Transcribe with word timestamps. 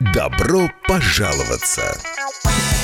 Добро 0.00 0.70
пожаловаться! 0.86 2.00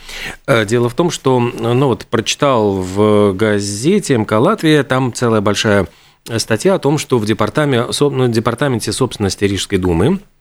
Э, 0.45 0.63
Дело 0.65 0.89
в 0.89 0.93
том, 0.93 1.09
что, 1.09 1.39
ну 1.39 1.87
вот, 1.87 2.05
прочитал 2.05 2.73
в 2.73 3.33
газете 3.33 4.15
МК 4.17 4.37
Латвия, 4.39 4.83
там 4.83 5.11
целая 5.13 5.41
большая 5.41 5.87
статья 6.37 6.75
о 6.75 6.79
том, 6.79 6.97
что 6.97 7.17
в 7.17 7.25
департаменте, 7.25 7.91
ну, 7.99 8.27
департаменте 8.27 8.91
собственности 8.91 9.45
Рижской 9.45 9.79
думы 9.79 10.19
э, 10.19 10.36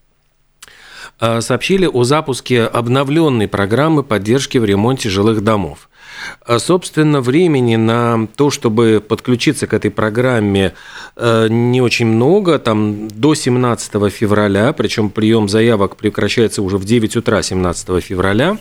сообщили 1.19 1.85
о 1.85 2.03
запуске 2.03 2.63
обновленной 2.63 3.47
программы 3.47 4.03
поддержки 4.03 4.57
в 4.57 4.65
ремонте 4.65 5.09
жилых 5.09 5.43
домов. 5.43 5.89
А, 6.45 6.59
Собственно, 6.59 7.21
времени 7.21 7.75
на 7.75 8.27
то, 8.35 8.49
чтобы 8.49 9.03
подключиться 9.05 9.67
к 9.67 9.73
этой 9.73 9.91
программе, 9.91 10.73
э, 11.15 11.47
не 11.49 11.81
очень 11.81 12.07
много. 12.07 12.59
Там 12.59 13.07
до 13.07 13.33
17 13.33 14.09
февраля, 14.09 14.73
причем 14.73 15.09
прием 15.09 15.49
заявок 15.49 15.95
прекращается 15.95 16.61
уже 16.61 16.77
в 16.77 16.85
9 16.85 17.15
утра 17.15 17.41
17 17.41 18.01
февраля. 18.01 18.57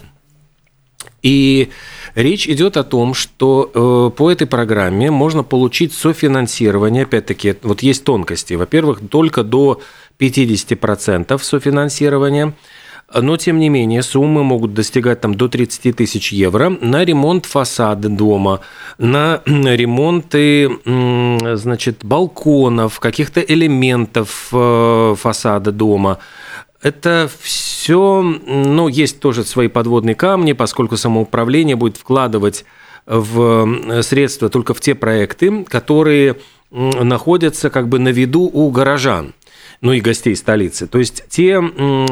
И 1.22 1.70
речь 2.16 2.48
идет 2.48 2.76
о 2.76 2.82
том, 2.82 3.14
что 3.14 3.70
э, 3.72 4.16
по 4.16 4.30
этой 4.30 4.46
программе 4.46 5.10
можно 5.10 5.44
получить 5.44 5.92
софинансирование. 5.92 7.04
Опять-таки, 7.04 7.54
вот 7.62 7.82
есть 7.82 8.04
тонкости. 8.04 8.54
Во-первых, 8.54 9.00
только 9.08 9.44
до 9.44 9.80
50% 10.18 11.38
софинансирования. 11.38 12.54
Но, 13.14 13.36
тем 13.36 13.60
не 13.60 13.68
менее, 13.68 14.02
суммы 14.02 14.42
могут 14.42 14.74
достигать 14.74 15.20
там, 15.20 15.36
до 15.36 15.48
30 15.48 15.94
тысяч 15.94 16.32
евро 16.32 16.70
на 16.80 17.04
ремонт 17.04 17.46
фасада 17.46 18.08
дома, 18.08 18.60
на 18.98 19.40
ремонты 19.46 20.68
значит, 21.56 22.04
балконов, 22.04 22.98
каких-то 22.98 23.40
элементов 23.40 24.48
э, 24.52 25.14
фасада 25.16 25.70
дома. 25.70 26.18
Это 26.86 27.28
все, 27.40 28.22
ну, 28.22 28.86
есть 28.86 29.18
тоже 29.18 29.42
свои 29.42 29.66
подводные 29.66 30.14
камни, 30.14 30.52
поскольку 30.52 30.96
самоуправление 30.96 31.74
будет 31.74 31.96
вкладывать 31.96 32.64
в 33.06 34.02
средства 34.02 34.48
только 34.50 34.72
в 34.72 34.80
те 34.80 34.94
проекты, 34.94 35.64
которые 35.64 36.36
находятся 36.70 37.70
как 37.70 37.88
бы 37.88 37.98
на 37.98 38.10
виду 38.10 38.42
у 38.42 38.70
горожан 38.70 39.34
ну 39.82 39.92
и 39.92 40.00
гостей 40.00 40.34
столицы. 40.36 40.86
То 40.86 40.98
есть 40.98 41.24
те 41.28 41.60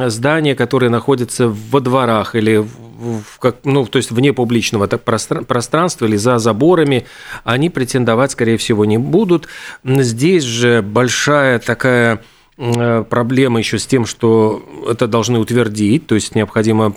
здания, 0.08 0.54
которые 0.54 0.90
находятся 0.90 1.48
во 1.48 1.80
дворах 1.80 2.34
или 2.34 2.58
в, 2.58 3.38
как, 3.38 3.58
ну, 3.64 3.86
то 3.86 3.96
есть 3.96 4.10
вне 4.10 4.32
публичного 4.32 4.86
пространства 4.86 6.04
или 6.04 6.16
за 6.16 6.38
заборами, 6.38 7.06
они 7.42 7.70
претендовать, 7.70 8.32
скорее 8.32 8.58
всего, 8.58 8.84
не 8.84 8.98
будут. 8.98 9.48
Здесь 9.82 10.44
же 10.44 10.82
большая 10.82 11.58
такая 11.58 12.22
проблема 12.56 13.58
еще 13.58 13.78
с 13.78 13.86
тем, 13.86 14.06
что 14.06 14.62
это 14.88 15.06
должны 15.06 15.38
утвердить, 15.38 16.06
то 16.06 16.14
есть 16.14 16.34
необходимо 16.34 16.94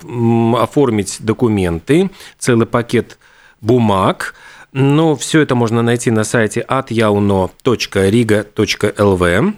оформить 0.62 1.18
документы, 1.20 2.10
целый 2.38 2.68
пакет 2.68 3.18
бумаг, 3.62 4.36
но 4.72 5.16
все 5.16 5.42
это 5.42 5.56
можно 5.56 5.82
найти 5.82 6.12
на 6.12 6.24
сайте 6.24 6.64
atyauno.riga.lv. 6.68 9.54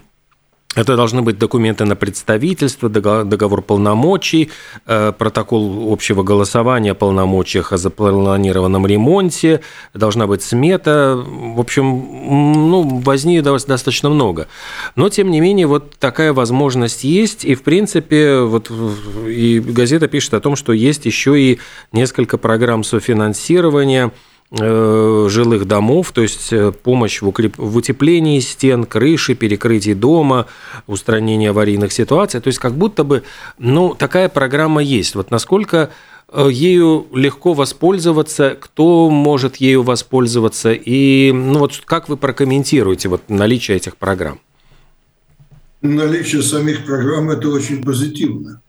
Это 0.76 0.96
должны 0.96 1.24
быть 1.24 1.40
документы 1.40 1.84
на 1.86 1.96
представительство, 1.96 2.90
дого- 2.90 3.24
договор 3.24 3.64
полномочий, 3.64 4.52
э, 4.86 5.12
протокол 5.18 5.92
общего 5.92 6.22
голосования 6.22 6.92
о 6.92 6.96
полномочиях 6.96 7.74
о 7.74 7.78
запланированном 7.78 8.86
ремонте, 8.86 9.62
должна 9.96 10.28
быть 10.28 10.44
смета. 10.44 11.22
В 11.26 11.60
общем, 11.60 11.86
ну, 12.70 13.02
возни 13.04 13.40
дос- 13.40 13.66
достаточно 13.68 14.10
много. 14.10 14.48
Но, 14.96 15.10
тем 15.10 15.32
не 15.32 15.42
менее, 15.42 15.66
вот 15.66 15.96
такая 15.98 16.34
возможность 16.34 17.04
есть. 17.04 17.46
И, 17.46 17.56
в 17.56 17.64
принципе, 17.64 18.42
вот 18.42 18.72
и 19.28 19.60
газета 19.60 20.08
пишет 20.08 20.36
о 20.36 20.40
том, 20.40 20.56
что 20.56 20.72
есть 20.72 21.06
еще 21.08 21.40
и 21.42 21.60
несколько 21.92 22.38
программ 22.38 22.84
софинансирования 22.84 24.12
жилых 24.52 25.66
домов, 25.66 26.12
то 26.12 26.22
есть 26.22 26.52
э, 26.52 26.72
помощь 26.72 27.22
в 27.22 27.28
укреп- 27.28 27.54
в 27.58 27.76
утеплении 27.76 28.40
стен, 28.40 28.86
крыши, 28.86 29.36
перекрытии 29.36 29.94
дома, 29.94 30.48
устранении 30.88 31.50
аварийных 31.50 31.92
ситуаций. 31.92 32.42
То 32.42 32.48
есть 32.48 32.58
как 32.58 32.74
будто 32.74 33.04
бы 33.04 33.24
ну, 33.60 33.94
такая 33.94 34.28
программа 34.28 34.82
есть. 34.82 35.14
Вот 35.14 35.30
насколько 35.30 35.92
э, 36.30 36.50
ею 36.52 37.06
легко 37.14 37.54
воспользоваться, 37.54 38.58
кто 38.60 39.12
может 39.12 39.58
ею 39.58 39.84
воспользоваться, 39.84 40.74
и 40.74 41.32
ну, 41.32 41.60
вот 41.60 41.80
как 41.86 42.10
вы 42.10 42.18
прокомментируете 42.18 43.08
вот 43.08 43.30
наличие 43.30 43.78
этих 43.78 43.98
программ? 43.98 44.40
Наличие 45.84 46.42
самих 46.42 46.86
программ– 46.86 47.30
это 47.32 47.50
очень 47.50 47.84
позитивно. 47.84 48.62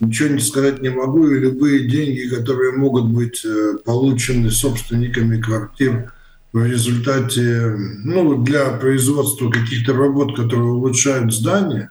Ничего 0.00 0.28
не 0.28 0.40
сказать 0.40 0.80
не 0.80 0.90
могу. 0.90 1.26
И 1.28 1.38
любые 1.38 1.88
деньги, 1.88 2.34
которые 2.34 2.72
могут 2.72 3.06
быть 3.06 3.44
э, 3.44 3.78
получены 3.84 4.50
собственниками 4.50 5.40
квартир 5.40 6.12
в 6.52 6.64
результате, 6.64 7.76
ну, 8.04 8.42
для 8.42 8.70
производства 8.70 9.50
каких-то 9.50 9.92
работ, 9.92 10.34
которые 10.36 10.70
улучшают 10.70 11.32
здание, 11.34 11.90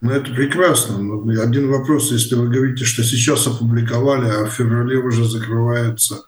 ну, 0.00 0.10
это 0.10 0.32
прекрасно. 0.32 0.98
Но 0.98 1.42
один 1.42 1.68
вопрос, 1.70 2.12
если 2.12 2.34
вы 2.34 2.48
говорите, 2.48 2.84
что 2.84 3.02
сейчас 3.02 3.46
опубликовали, 3.46 4.28
а 4.28 4.46
в 4.46 4.50
феврале 4.50 4.96
уже 4.96 5.24
закрывается 5.24 6.24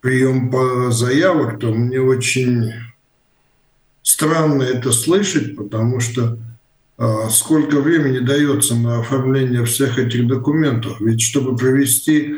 прием 0.00 0.50
по 0.50 0.90
заявок, 0.90 1.60
то 1.60 1.72
мне 1.72 2.00
очень 2.00 2.72
странно 4.02 4.62
это 4.62 4.92
слышать, 4.92 5.56
потому 5.56 6.00
что 6.00 6.38
сколько 7.30 7.80
времени 7.80 8.18
дается 8.18 8.74
на 8.74 9.00
оформление 9.00 9.64
всех 9.64 9.98
этих 9.98 10.26
документов. 10.26 11.00
Ведь 11.00 11.20
чтобы 11.22 11.56
провести, 11.56 12.34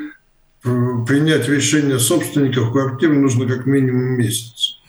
пр- 0.63 1.05
принять 1.05 1.49
решение 1.49 1.99
собственников 1.99 2.73
квартир, 2.73 3.13
нужно 3.13 3.47
как 3.47 3.67
минимум 3.67 4.17
месяц. 4.19 4.81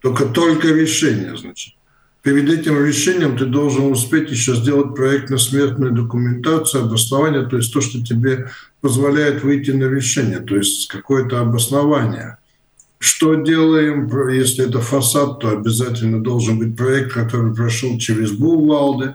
Только 0.00 0.26
только 0.26 0.68
решение, 0.68 1.36
значит. 1.36 1.74
перед 2.22 2.48
этим 2.48 2.84
решением 2.84 3.36
ты 3.36 3.46
должен 3.46 3.84
успеть 3.90 4.30
еще 4.30 4.54
сделать 4.54 4.94
проектно-смертную 4.94 5.92
документацию, 5.92 6.84
обоснование, 6.84 7.46
то 7.46 7.56
есть 7.56 7.72
то, 7.72 7.80
что 7.80 8.02
тебе 8.02 8.48
позволяет 8.80 9.42
выйти 9.42 9.70
на 9.72 9.84
решение, 9.84 10.40
то 10.40 10.56
есть 10.56 10.88
какое-то 10.88 11.40
обоснование. 11.40 12.38
Что 13.06 13.36
делаем, 13.36 14.10
если 14.30 14.68
это 14.68 14.80
фасад, 14.80 15.38
то 15.38 15.50
обязательно 15.50 16.20
должен 16.20 16.58
быть 16.58 16.76
проект, 16.76 17.12
который 17.12 17.54
прошел 17.54 17.96
через 17.98 18.32
Булвалды. 18.32 19.14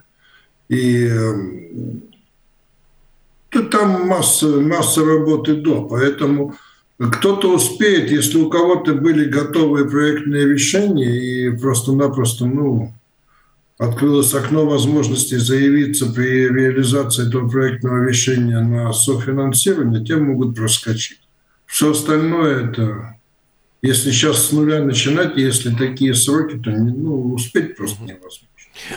И 0.70 1.08
эм, 1.08 2.02
там 3.70 4.08
масса, 4.08 4.48
масса 4.48 5.04
работы 5.04 5.56
до, 5.56 5.84
поэтому 5.84 6.56
кто-то 6.98 7.54
успеет, 7.54 8.10
если 8.12 8.38
у 8.38 8.50
кого-то 8.50 8.94
были 8.94 9.26
готовые 9.26 9.90
проектные 9.90 10.46
решения 10.48 11.12
и 11.14 11.50
просто-напросто, 11.58 12.46
ну, 12.46 12.94
открылось 13.78 14.34
окно 14.34 14.66
возможностей 14.66 15.36
заявиться 15.36 16.06
при 16.14 16.48
реализации 16.48 17.28
этого 17.28 17.50
проектного 17.50 18.08
решения 18.08 18.62
на 18.62 18.94
софинансирование, 18.94 20.06
те 20.06 20.16
могут 20.16 20.56
проскочить. 20.56 21.20
Все 21.66 21.92
остальное 21.92 22.70
это, 22.70 23.16
если 23.82 24.12
сейчас 24.12 24.48
с 24.48 24.52
нуля 24.52 24.84
начинать, 24.84 25.36
если 25.38 25.74
такие 25.74 26.14
сроки, 26.14 26.58
то 26.58 26.70
ну, 26.70 27.34
успеть 27.34 27.76
просто 27.76 28.02
невозможно. 28.04 28.48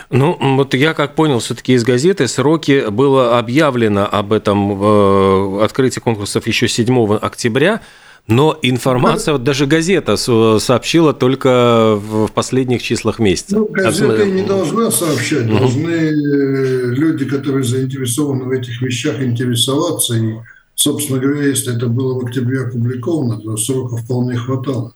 Ну, 0.09 0.37
вот 0.55 0.73
я 0.73 0.93
как 0.93 1.15
понял, 1.15 1.39
все-таки 1.39 1.73
из 1.73 1.83
газеты 1.83 2.27
сроки 2.27 2.89
было 2.89 3.37
объявлено 3.37 4.07
об 4.09 4.31
этом 4.31 4.81
э, 4.81 5.63
открытии 5.63 5.99
конкурсов 5.99 6.47
еще 6.47 6.67
7 6.67 7.15
октября. 7.15 7.81
Но 8.27 8.57
информация, 8.63 9.33
вот 9.33 9.43
даже 9.43 9.67
газета 9.67 10.17
сообщила 10.17 11.13
только 11.13 11.95
в 11.95 12.29
последних 12.29 12.81
числах 12.81 13.19
месяца. 13.19 13.55
Ну, 13.55 13.67
газета 13.67 14.25
не 14.25 14.41
должна 14.41 14.89
сообщать, 14.89 15.45
должны 15.45 15.91
э, 15.91 16.85
люди, 16.95 17.25
которые 17.25 17.63
заинтересованы 17.63 18.45
в 18.45 18.49
этих 18.49 18.81
вещах, 18.81 19.21
интересоваться. 19.21 20.15
И, 20.15 20.33
собственно 20.75 21.19
говоря, 21.19 21.47
если 21.47 21.75
это 21.75 21.87
было 21.87 22.19
в 22.19 22.25
октябре 22.25 22.61
опубликовано, 22.61 23.41
то 23.41 23.57
срока 23.57 23.97
вполне 23.97 24.35
хватало. 24.35 24.93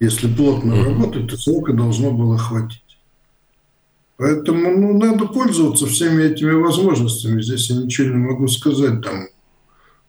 Если 0.00 0.32
плотно 0.32 0.74
uh 0.74 0.84
работать, 0.84 1.28
то 1.28 1.36
срока 1.36 1.72
должно 1.72 2.12
было 2.12 2.38
хватить. 2.38 2.84
Поэтому 4.16 4.76
ну, 4.76 4.98
надо 4.98 5.26
пользоваться 5.26 5.86
всеми 5.86 6.24
этими 6.24 6.52
возможностями. 6.52 7.40
Здесь 7.40 7.70
я 7.70 7.76
ничего 7.76 8.08
не 8.08 8.16
могу 8.16 8.48
сказать. 8.48 9.00
Там 9.02 9.28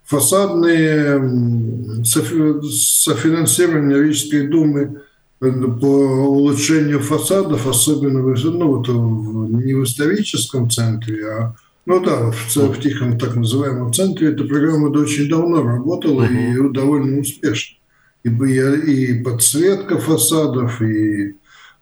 фасадные 0.03 2.03
софинансирование 2.03 4.01
Рижской 4.01 4.47
думы 4.47 5.03
э, 5.41 5.51
по 5.51 5.85
улучшению 5.85 7.01
фасадов, 7.01 7.67
особенно 7.67 8.21
ну, 8.21 8.77
вот 8.77 8.87
не 8.87 9.75
в 9.75 9.83
историческом 9.83 10.71
центре, 10.71 11.31
а 11.31 11.55
ну 11.85 11.99
да, 11.99 12.31
в, 12.31 12.55
в 12.55 12.79
тихом 12.81 13.17
так 13.17 13.35
называемом 13.35 13.93
центре 13.93 14.29
эта 14.29 14.43
программа 14.43 14.89
очень 14.89 15.29
давно 15.29 15.63
работала 15.63 16.23
uh-huh. 16.23 16.69
и 16.69 16.73
довольно 16.73 17.19
успешно. 17.19 17.77
И, 18.23 18.29
и 18.29 19.23
подсветка 19.23 19.97
фасадов, 19.97 20.81
и 20.81 21.35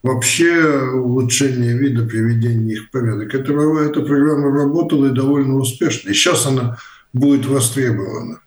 вообще 0.03 0.81
улучшение 0.93 1.77
вида, 1.77 2.05
приведение 2.05 2.75
их 2.75 2.87
в 2.87 2.91
порядок. 2.91 3.33
Эта, 3.33 3.51
эта 3.51 4.01
программа 4.01 4.51
работала 4.51 5.07
и 5.07 5.15
довольно 5.15 5.55
успешно. 5.55 6.09
И 6.09 6.13
сейчас 6.13 6.45
она 6.45 6.77
будет 7.13 7.45
востребована. 7.45 8.39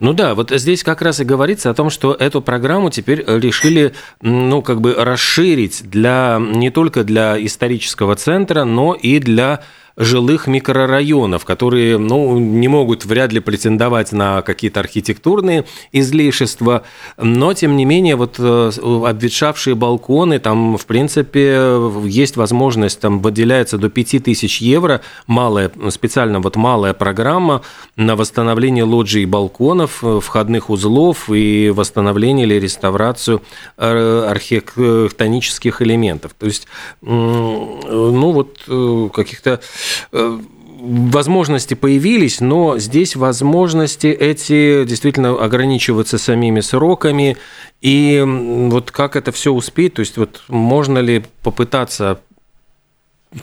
Ну 0.00 0.12
да, 0.12 0.34
вот 0.34 0.50
здесь 0.50 0.84
как 0.84 1.02
раз 1.02 1.20
и 1.20 1.24
говорится 1.24 1.70
о 1.70 1.74
том, 1.74 1.90
что 1.90 2.14
эту 2.14 2.40
программу 2.40 2.90
теперь 2.90 3.24
решили, 3.26 3.92
ну, 4.20 4.62
как 4.62 4.80
бы 4.80 4.94
расширить 4.94 5.82
для, 5.84 6.38
не 6.40 6.70
только 6.70 7.04
для 7.04 7.42
исторического 7.44 8.14
центра, 8.16 8.64
но 8.64 8.94
и 8.94 9.18
для 9.18 9.62
жилых 9.96 10.46
микрорайонов, 10.46 11.44
которые 11.44 11.98
ну, 11.98 12.38
не 12.38 12.68
могут 12.68 13.04
вряд 13.04 13.32
ли 13.32 13.40
претендовать 13.40 14.12
на 14.12 14.42
какие-то 14.42 14.80
архитектурные 14.80 15.64
излишества, 15.92 16.82
но 17.18 17.52
тем 17.54 17.76
не 17.76 17.84
менее 17.84 18.16
вот 18.16 18.36
э, 18.38 18.70
обветшавшие 18.82 19.74
балконы, 19.74 20.38
там 20.38 20.76
в 20.78 20.86
принципе 20.86 21.78
есть 22.04 22.36
возможность, 22.36 23.00
там 23.00 23.20
выделяется 23.20 23.78
до 23.78 23.90
5000 23.90 24.60
евро, 24.62 25.02
малая, 25.26 25.70
специально 25.90 26.40
вот 26.40 26.56
малая 26.56 26.94
программа 26.94 27.62
на 27.96 28.16
восстановление 28.16 28.84
лоджий 28.84 29.24
и 29.24 29.26
балконов, 29.26 30.02
э, 30.02 30.20
входных 30.20 30.70
узлов 30.70 31.28
и 31.30 31.70
восстановление 31.70 32.46
или 32.46 32.54
реставрацию 32.54 33.42
э, 33.76 34.26
архитектонических 34.28 35.82
элементов. 35.82 36.32
То 36.38 36.46
есть, 36.46 36.66
ну 37.02 38.32
вот 38.32 38.58
каких-то 39.12 39.60
возможности 40.82 41.74
появились, 41.74 42.40
но 42.40 42.76
здесь 42.78 43.14
возможности 43.14 44.08
эти 44.08 44.84
действительно 44.84 45.30
ограничиваются 45.30 46.18
самими 46.18 46.60
сроками. 46.60 47.36
И 47.80 48.22
вот 48.26 48.90
как 48.90 49.14
это 49.14 49.30
все 49.30 49.52
успеть, 49.52 49.94
то 49.94 50.00
есть 50.00 50.16
вот 50.16 50.42
можно 50.48 50.98
ли 50.98 51.24
попытаться 51.42 52.20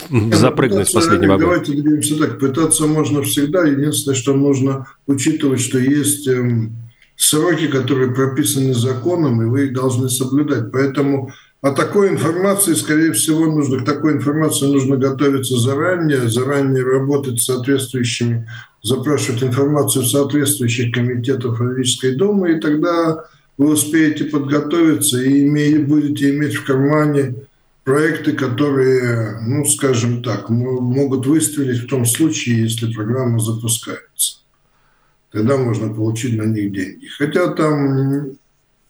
запрыгнуть 0.09 0.89
с 0.89 0.91
последнего 0.91 1.33
года? 1.33 1.45
Давайте 1.45 1.71
двигаемся 1.71 2.17
так. 2.17 2.39
Пытаться 2.39 2.85
можно 2.87 3.23
всегда. 3.23 3.63
Единственное, 3.65 4.15
что 4.15 4.33
нужно 4.33 4.87
учитывать, 5.07 5.61
что 5.61 5.79
есть 5.79 6.27
эм, 6.27 6.75
сроки, 7.15 7.67
которые 7.67 8.13
прописаны 8.13 8.73
законом, 8.73 9.41
и 9.41 9.45
вы 9.45 9.67
их 9.67 9.73
должны 9.73 10.09
соблюдать. 10.09 10.71
Поэтому 10.71 11.31
а 11.61 11.71
такой 11.71 12.09
информации, 12.09 12.73
скорее 12.73 13.11
всего, 13.11 13.45
нужно, 13.47 13.79
к 13.79 13.85
такой 13.85 14.13
информации 14.13 14.65
нужно 14.65 14.95
готовиться 14.95 15.57
заранее, 15.57 16.29
заранее 16.29 16.83
работать 16.83 17.41
с 17.41 17.45
соответствующими, 17.45 18.49
запрашивать 18.81 19.43
информацию 19.43 20.05
соответствующих 20.05 20.93
комитетах 20.93 21.59
Родительской 21.59 22.15
Думы, 22.15 22.53
и 22.53 22.59
тогда 22.61 23.25
вы 23.57 23.73
успеете 23.73 24.23
подготовиться 24.25 25.21
и 25.21 25.45
имеете, 25.47 25.79
будете 25.79 26.29
иметь 26.29 26.55
в 26.55 26.63
кармане 26.63 27.35
проекты, 27.83 28.31
которые, 28.31 29.41
ну, 29.41 29.65
скажем 29.65 30.23
так, 30.23 30.49
могут 30.49 31.27
выстрелить 31.27 31.83
в 31.83 31.89
том 31.89 32.05
случае, 32.05 32.61
если 32.61 32.93
программа 32.93 33.39
запускается. 33.39 34.37
Тогда 35.29 35.57
можно 35.57 35.93
получить 35.93 36.37
на 36.37 36.43
них 36.43 36.71
деньги. 36.71 37.07
Хотя 37.17 37.49
там 37.49 38.31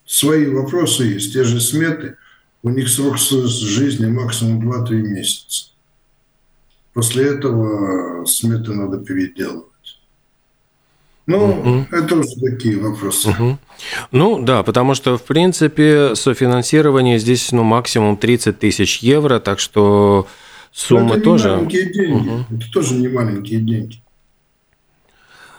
свои 0.06 0.46
вопросы 0.46 1.06
есть, 1.06 1.34
те 1.34 1.44
же 1.44 1.60
сметы– 1.60 2.16
у 2.64 2.70
них 2.70 2.90
срок 2.90 3.18
жизни 3.18 4.08
максимум 4.08 4.70
2-3 4.70 4.94
месяца. 5.02 5.66
После 6.94 7.26
этого 7.28 8.26
сметы 8.26 8.74
надо 8.74 8.98
переделывать. 8.98 9.66
Ну, 11.26 11.52
угу. 11.52 11.96
это 11.96 12.16
уже 12.16 12.36
такие 12.42 12.80
вопросы. 12.80 13.30
Угу. 13.30 13.60
Ну, 14.12 14.42
да, 14.44 14.64
потому 14.64 14.96
что, 14.96 15.18
в 15.18 15.24
принципе, 15.24 16.16
софинансирование 16.16 17.20
здесь, 17.20 17.52
ну, 17.52 17.64
максимум 17.64 18.18
30 18.18 18.58
тысяч 18.58 18.98
евро, 19.00 19.40
так 19.40 19.60
что 19.60 20.28
суммы 20.72 21.16
это 21.16 21.24
тоже... 21.24 21.50
Не 21.50 21.56
маленькие 21.56 21.94
деньги. 21.94 22.30
Угу. 22.30 22.46
Это 22.58 22.72
тоже 22.72 22.94
не 22.96 23.08
маленькие 23.08 23.62
деньги. 23.62 24.02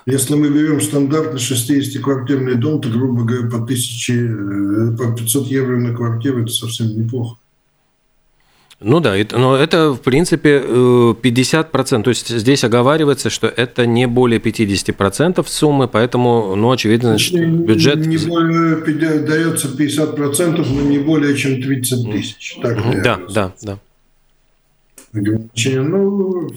Если 0.06 0.34
мы 0.34 0.48
берем 0.48 0.80
стандартный 0.80 1.38
60-квартирный 1.38 2.54
дом, 2.54 2.80
то, 2.80 2.88
грубо 2.88 3.24
говоря, 3.24 3.48
по, 3.48 3.58
1000, 3.58 4.12
э, 4.12 4.96
по 4.96 5.12
500 5.14 5.46
евро 5.48 5.76
на 5.76 5.94
квартиру– 5.94 6.42
это 6.42 6.52
совсем 6.52 6.88
неплохо. 6.98 7.36
Ну 8.82 9.00
да, 9.00 9.14
но 9.32 9.56
это, 9.56 9.90
в 9.92 10.00
принципе, 10.00 10.58
50%. 10.58 12.02
То 12.02 12.08
есть 12.08 12.28
здесь 12.28 12.64
оговаривается, 12.64 13.28
что 13.28 13.46
это 13.46 13.84
не 13.84 14.06
более 14.06 14.40
50% 14.40 15.44
суммы, 15.46 15.86
поэтому, 15.86 16.56
ну, 16.56 16.70
очевидно, 16.70 17.10
значит, 17.10 17.34
бюджет... 17.46 18.06
Не 18.06 18.16
более, 18.16 18.76
дается 19.20 19.68
50%, 19.68 20.66
но 20.72 20.80
не 20.80 20.98
более 20.98 21.36
чем 21.36 21.60
30 21.60 22.10
тысяч. 22.10 22.58
Так, 22.62 23.02
да, 23.02 23.20
да, 23.28 23.52
да. 23.60 23.78
Ну, 25.12 26.50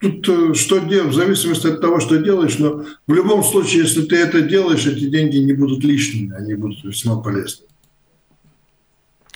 Тут 0.00 0.26
э, 0.28 0.54
что 0.54 0.78
делать, 0.78 1.12
в 1.12 1.14
зависимости 1.14 1.66
от 1.66 1.80
того, 1.80 2.00
что 2.00 2.16
делаешь, 2.16 2.58
но 2.58 2.84
в 3.06 3.14
любом 3.14 3.44
случае, 3.44 3.82
если 3.82 4.02
ты 4.02 4.16
это 4.16 4.40
делаешь, 4.40 4.86
эти 4.86 5.04
деньги 5.04 5.36
не 5.36 5.52
будут 5.52 5.84
лишними, 5.84 6.34
они 6.34 6.54
будут 6.54 6.82
весьма 6.84 7.16
полезны. 7.16 7.66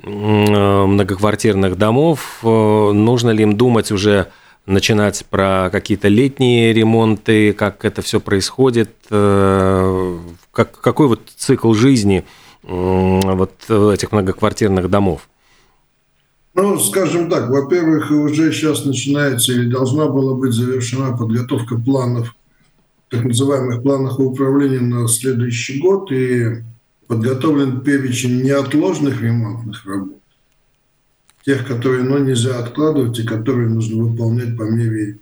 многоквартирных 0.02 1.76
домов. 1.76 2.38
Э, 2.42 2.92
нужно 2.92 3.30
ли 3.30 3.42
им 3.42 3.56
думать 3.56 3.90
уже 3.90 4.28
начинать 4.66 5.24
про 5.28 5.70
какие-то 5.72 6.06
летние 6.08 6.72
ремонты, 6.72 7.52
как 7.52 7.84
это 7.84 8.00
все 8.02 8.20
происходит, 8.20 8.94
э, 9.10 10.18
как, 10.52 10.80
какой 10.80 11.08
вот 11.08 11.22
цикл 11.36 11.72
жизни 11.74 12.24
вот 12.62 13.52
этих 13.68 14.12
многоквартирных 14.12 14.90
домов? 14.90 15.28
Ну, 16.54 16.78
скажем 16.78 17.30
так, 17.30 17.48
во-первых, 17.48 18.10
уже 18.10 18.52
сейчас 18.52 18.84
начинается 18.84 19.52
или 19.52 19.70
должна 19.70 20.08
была 20.08 20.34
быть 20.34 20.52
завершена 20.52 21.16
подготовка 21.16 21.76
планов 21.76 22.34
так 23.10 23.24
называемых 23.24 23.82
планах 23.82 24.18
управления 24.20 24.80
на 24.80 25.08
следующий 25.08 25.80
год 25.80 26.10
и 26.12 26.62
подготовлен 27.08 27.80
перечень 27.80 28.42
неотложных 28.42 29.20
ремонтных 29.20 29.84
работ, 29.84 30.20
тех, 31.44 31.66
которые 31.66 32.04
ну, 32.04 32.18
нельзя 32.18 32.60
откладывать 32.60 33.18
и 33.18 33.26
которые 33.26 33.68
нужно 33.68 34.04
выполнять 34.04 34.56
по 34.56 34.62
мере 34.62 35.18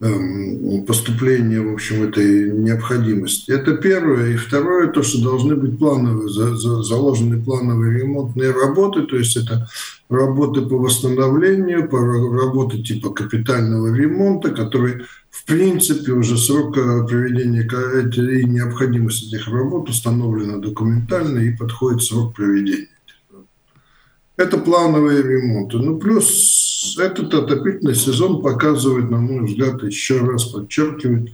эм, 0.00 0.84
поступления, 0.86 1.60
в 1.60 1.72
общем, 1.72 2.04
этой 2.04 2.52
необходимости. 2.52 3.50
Это 3.50 3.76
первое. 3.76 4.34
И 4.34 4.36
второе, 4.36 4.86
то, 4.92 5.02
что 5.02 5.20
должны 5.20 5.56
быть 5.56 5.76
плановые, 5.76 6.28
за, 6.28 6.56
за, 6.56 6.84
заложены 6.84 7.42
плановые 7.42 7.98
ремонтные 7.98 8.52
работы, 8.52 9.02
то 9.02 9.16
есть 9.16 9.36
это 9.36 9.68
работы 10.08 10.62
по 10.62 10.76
восстановлению, 10.76 11.88
по 11.88 11.98
работы 11.98 12.82
типа 12.82 13.10
капитального 13.10 13.94
ремонта, 13.94 14.50
которые 14.50 15.04
в 15.30 15.44
принципе, 15.44 16.12
уже 16.12 16.36
срок 16.36 16.76
э, 16.76 17.06
проведения 17.06 17.62
и 17.62 18.44
необходимость 18.44 19.32
этих 19.32 19.48
работ 19.48 19.88
установлена 19.88 20.58
документально 20.58 21.38
и 21.38 21.56
подходит 21.56 22.02
срок 22.02 22.34
проведения. 22.34 22.88
Это 24.36 24.58
плановые 24.58 25.22
ремонты. 25.22 25.78
Ну, 25.78 25.98
плюс 25.98 26.96
этот 26.98 27.34
отопительный 27.34 27.94
сезон 27.94 28.42
показывает, 28.42 29.10
на 29.10 29.18
мой 29.18 29.46
взгляд, 29.46 29.82
еще 29.82 30.18
раз 30.18 30.44
подчеркивает 30.44 31.30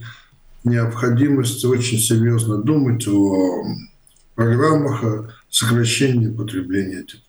необходимость 0.63 1.63
очень 1.65 1.99
серьезно 1.99 2.57
думать 2.57 3.07
о 3.07 3.63
программах 4.35 5.03
о 5.03 5.29
сокращении 5.49 6.27
потребления 6.27 7.03
тепла. 7.03 7.24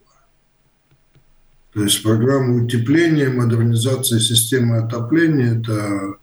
То 1.76 1.82
есть 1.82 2.02
программа 2.02 2.64
утепления, 2.64 3.28
модернизация 3.28 4.18
системы 4.18 4.78
отопления– 4.78 5.60
это 5.60 6.14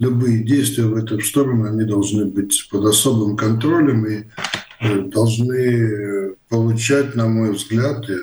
любые 0.00 0.42
действия 0.42 0.82
в 0.82 0.96
эту 0.96 1.20
сторону, 1.20 1.68
они 1.68 1.84
должны 1.84 2.24
быть 2.24 2.68
под 2.72 2.86
особым 2.86 3.36
контролем 3.36 4.04
и 4.04 4.24
э, 4.80 5.02
должны 5.02 6.34
получать, 6.48 7.14
на 7.14 7.28
мой 7.28 7.52
взгляд, 7.52 8.04
э, 8.10 8.16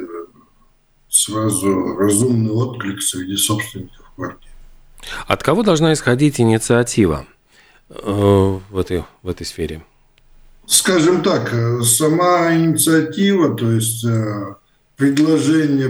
сразу 1.07 1.95
разумный 1.95 2.51
отклик 2.51 3.01
среди 3.01 3.37
собственников 3.37 4.11
квартир. 4.17 4.51
От 5.25 5.41
кого 5.41 5.63
должна 5.63 5.93
исходить 5.93 6.41
инициатива 6.41 7.25
э, 7.87 8.59
в 8.69 8.77
этой, 8.77 9.05
в 9.21 9.29
этой 9.29 9.45
сфере? 9.45 9.85
Скажем 10.65 11.23
так, 11.23 11.49
сама 11.85 12.53
инициатива, 12.53 13.55
то 13.55 13.71
есть 13.71 14.05
предложение 14.95 15.89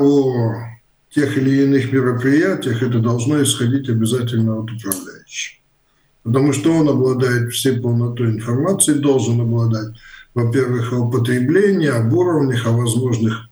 о 0.00 0.54
тех 1.10 1.36
или 1.36 1.62
иных 1.62 1.92
мероприятиях, 1.92 2.82
это 2.82 2.98
должно 2.98 3.42
исходить 3.42 3.88
обязательно 3.88 4.60
от 4.60 4.70
управляющего. 4.70 5.58
Потому 6.22 6.52
что 6.52 6.72
он 6.72 6.88
обладает 6.88 7.52
всей 7.52 7.80
полнотой 7.80 8.28
информации, 8.28 8.94
должен 8.94 9.40
обладать, 9.40 9.94
во-первых, 10.34 10.92
о 10.92 11.10
потреблении, 11.10 11.88
об 11.88 12.12
уровнях, 12.12 12.66
о 12.66 12.72
возможных, 12.72 13.48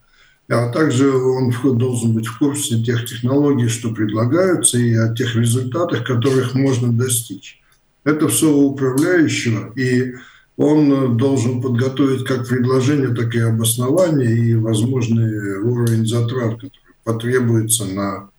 а 0.49 0.71
также 0.71 1.11
он 1.11 1.53
должен 1.79 2.15
быть 2.15 2.27
в 2.27 2.39
курсе 2.39 2.83
тех 2.83 3.07
технологий, 3.07 3.69
что 3.69 3.91
предлагаются, 3.91 4.79
и 4.79 4.95
о 4.95 5.13
тех 5.15 5.35
результатах, 5.35 6.05
которых 6.05 6.55
можно 6.55 6.93
достичь. 6.93 7.61
Это 8.05 8.29
все 8.29 8.53
у 8.53 8.71
управляющего, 8.71 9.73
и 9.75 10.15
он 10.57 11.17
должен 11.17 11.61
подготовить 11.61 12.25
как 12.25 12.49
предложение, 12.49 13.15
так 13.15 13.35
и 13.35 13.41
обоснование 13.41 14.35
и 14.35 14.55
возможный 14.55 15.59
уровень 15.59 16.07
затрат, 16.07 16.55
который 16.55 16.81
потребуется 17.05 17.85
на, 17.85 18.31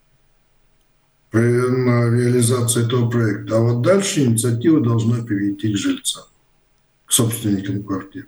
на 1.31 2.09
реализацию 2.09 2.85
этого 2.85 3.09
проекта. 3.09 3.57
А 3.57 3.59
вот 3.59 3.81
дальше 3.81 4.23
инициатива 4.23 4.81
должна 4.81 5.21
перейти 5.21 5.73
к 5.73 5.77
жильцам, 5.77 6.23
к 7.05 7.11
собственникам 7.11 7.83
квартир. 7.83 8.27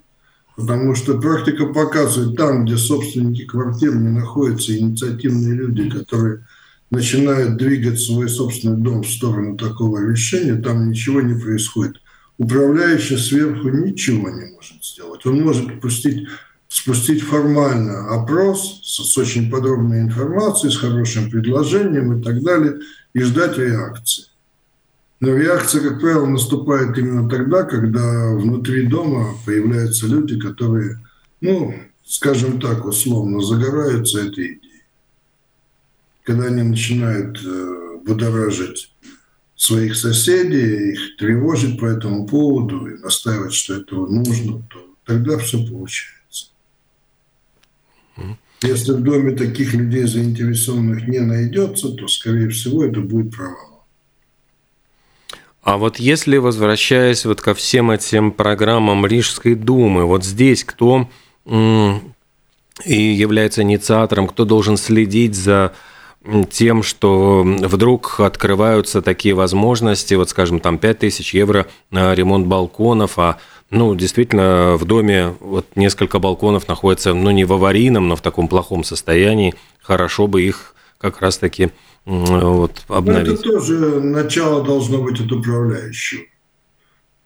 Потому 0.56 0.94
что 0.94 1.18
практика 1.18 1.66
показывает, 1.66 2.36
там, 2.36 2.64
где 2.64 2.76
собственники 2.76 3.44
квартир 3.44 3.96
не 3.96 4.10
находятся, 4.10 4.76
инициативные 4.76 5.54
люди, 5.54 5.88
которые 5.88 6.46
начинают 6.90 7.56
двигать 7.56 8.00
свой 8.00 8.28
собственный 8.28 8.76
дом 8.76 9.02
в 9.02 9.10
сторону 9.10 9.56
такого 9.56 10.06
решения, 10.06 10.60
там 10.60 10.90
ничего 10.90 11.20
не 11.20 11.34
происходит. 11.34 12.00
Управляющий 12.40 13.18
сверху 13.18 13.68
ничего 13.68 14.30
не 14.30 14.46
может 14.54 14.82
сделать. 14.82 15.26
Он 15.26 15.42
может 15.42 15.78
пустить 15.78 16.26
спустить 16.68 17.22
формально 17.22 18.14
опрос 18.14 18.80
с, 18.82 19.12
с 19.12 19.18
очень 19.18 19.50
подробной 19.50 20.00
информацией, 20.00 20.72
с 20.72 20.78
хорошим 20.78 21.30
предложением 21.30 22.18
и 22.18 22.22
так 22.22 22.42
далее, 22.42 22.78
и 23.12 23.20
ждать 23.20 23.58
реакции. 23.58 24.24
Но 25.20 25.36
реакция, 25.36 25.82
как 25.82 26.00
правило, 26.00 26.24
наступает 26.24 26.96
именно 26.96 27.28
тогда, 27.28 27.64
когда 27.64 28.32
внутри 28.32 28.86
дома 28.86 29.34
появляются 29.44 30.06
люди, 30.06 30.40
которые, 30.40 30.98
ну, 31.42 31.74
скажем 32.06 32.58
так, 32.58 32.86
условно, 32.86 33.42
загораются 33.42 34.18
этой 34.18 34.54
идеей. 34.54 34.84
Когда 36.22 36.44
они 36.44 36.62
начинают 36.62 37.38
э, 37.44 37.98
будоражить 38.06 38.94
своих 39.60 39.94
соседей, 39.94 40.92
их 40.92 41.16
тревожить 41.18 41.78
по 41.78 41.84
этому 41.84 42.26
поводу 42.26 42.86
и 42.86 42.98
настаивать, 42.98 43.52
что 43.52 43.74
этого 43.74 44.06
нужно, 44.06 44.62
то 44.70 44.78
тогда 45.04 45.36
все 45.36 45.58
получается. 45.58 46.46
Если 48.62 48.92
в 48.92 49.02
доме 49.02 49.36
таких 49.36 49.74
людей 49.74 50.04
заинтересованных 50.04 51.06
не 51.06 51.20
найдется, 51.20 51.90
то, 51.90 52.08
скорее 52.08 52.48
всего, 52.48 52.86
это 52.86 53.00
будет 53.00 53.36
провал. 53.36 53.84
А 55.62 55.76
вот 55.76 55.98
если, 55.98 56.38
возвращаясь 56.38 57.26
вот 57.26 57.42
ко 57.42 57.52
всем 57.52 57.90
этим 57.90 58.32
программам 58.32 59.04
Рижской 59.04 59.54
думы, 59.54 60.06
вот 60.06 60.24
здесь 60.24 60.64
кто 60.64 61.10
и 61.44 62.94
является 62.94 63.60
инициатором, 63.60 64.26
кто 64.26 64.46
должен 64.46 64.78
следить 64.78 65.34
за 65.34 65.74
тем, 66.50 66.82
что 66.82 67.42
вдруг 67.42 68.20
открываются 68.20 69.00
такие 69.00 69.34
возможности, 69.34 70.14
вот 70.14 70.28
скажем, 70.28 70.60
там 70.60 70.78
5000 70.78 71.34
евро 71.34 71.66
на 71.90 72.14
ремонт 72.14 72.46
балконов, 72.46 73.18
а 73.18 73.38
ну, 73.70 73.94
действительно, 73.94 74.76
в 74.76 74.84
доме 74.84 75.34
вот 75.40 75.66
несколько 75.76 76.18
балконов 76.18 76.66
находятся, 76.68 77.14
ну, 77.14 77.30
не 77.30 77.44
в 77.44 77.52
аварийном, 77.52 78.08
но 78.08 78.16
в 78.16 78.20
таком 78.20 78.48
плохом 78.48 78.82
состоянии. 78.82 79.54
Хорошо 79.80 80.26
бы 80.26 80.42
их 80.42 80.74
как 80.98 81.20
раз-таки 81.20 81.70
вот, 82.04 82.82
обновить. 82.88 83.40
Это 83.40 83.42
тоже 83.42 84.00
начало 84.00 84.64
должно 84.64 85.02
быть 85.02 85.20
от 85.20 85.30
управляющего. 85.30 86.24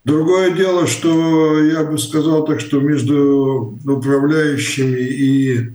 Другое 0.05 0.51
дело, 0.51 0.87
что 0.87 1.59
я 1.61 1.83
бы 1.83 1.97
сказал 1.97 2.45
так, 2.45 2.61
что 2.61 2.79
между 2.79 3.79
управляющими 3.87 5.01
и 5.01 5.71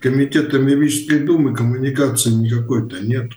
комитетом 0.00 0.66
Юридической 0.66 1.20
думы 1.20 1.54
коммуникации 1.54 2.30
никакой-то 2.30 3.00
нет. 3.00 3.32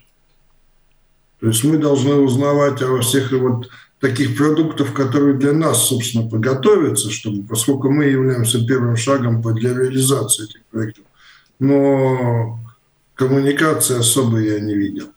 То 1.39 1.48
есть 1.48 1.63
мы 1.63 1.78
должны 1.78 2.16
узнавать 2.16 2.82
о 2.82 3.00
всех 3.00 3.32
вот 3.32 3.70
таких 4.00 4.38
продуктов, 4.38 4.94
которые 4.94 5.36
для 5.38 5.54
нас, 5.54 5.88
собственно, 5.88 6.30
подготовятся, 6.30 7.10
чтобы, 7.12 7.44
поскольку 7.44 7.89
мы 7.89 8.06
являемся 8.06 8.66
первым 8.66 8.96
шагом 8.96 9.42
для 9.42 9.74
реализации 9.74 10.46
этих 10.46 10.66
проектов. 10.66 11.06
Но 11.60 12.60
коммуникации 13.16 13.98
особо 13.98 14.39
я 14.39 14.60
не 14.60 14.75
видел. 14.75 15.10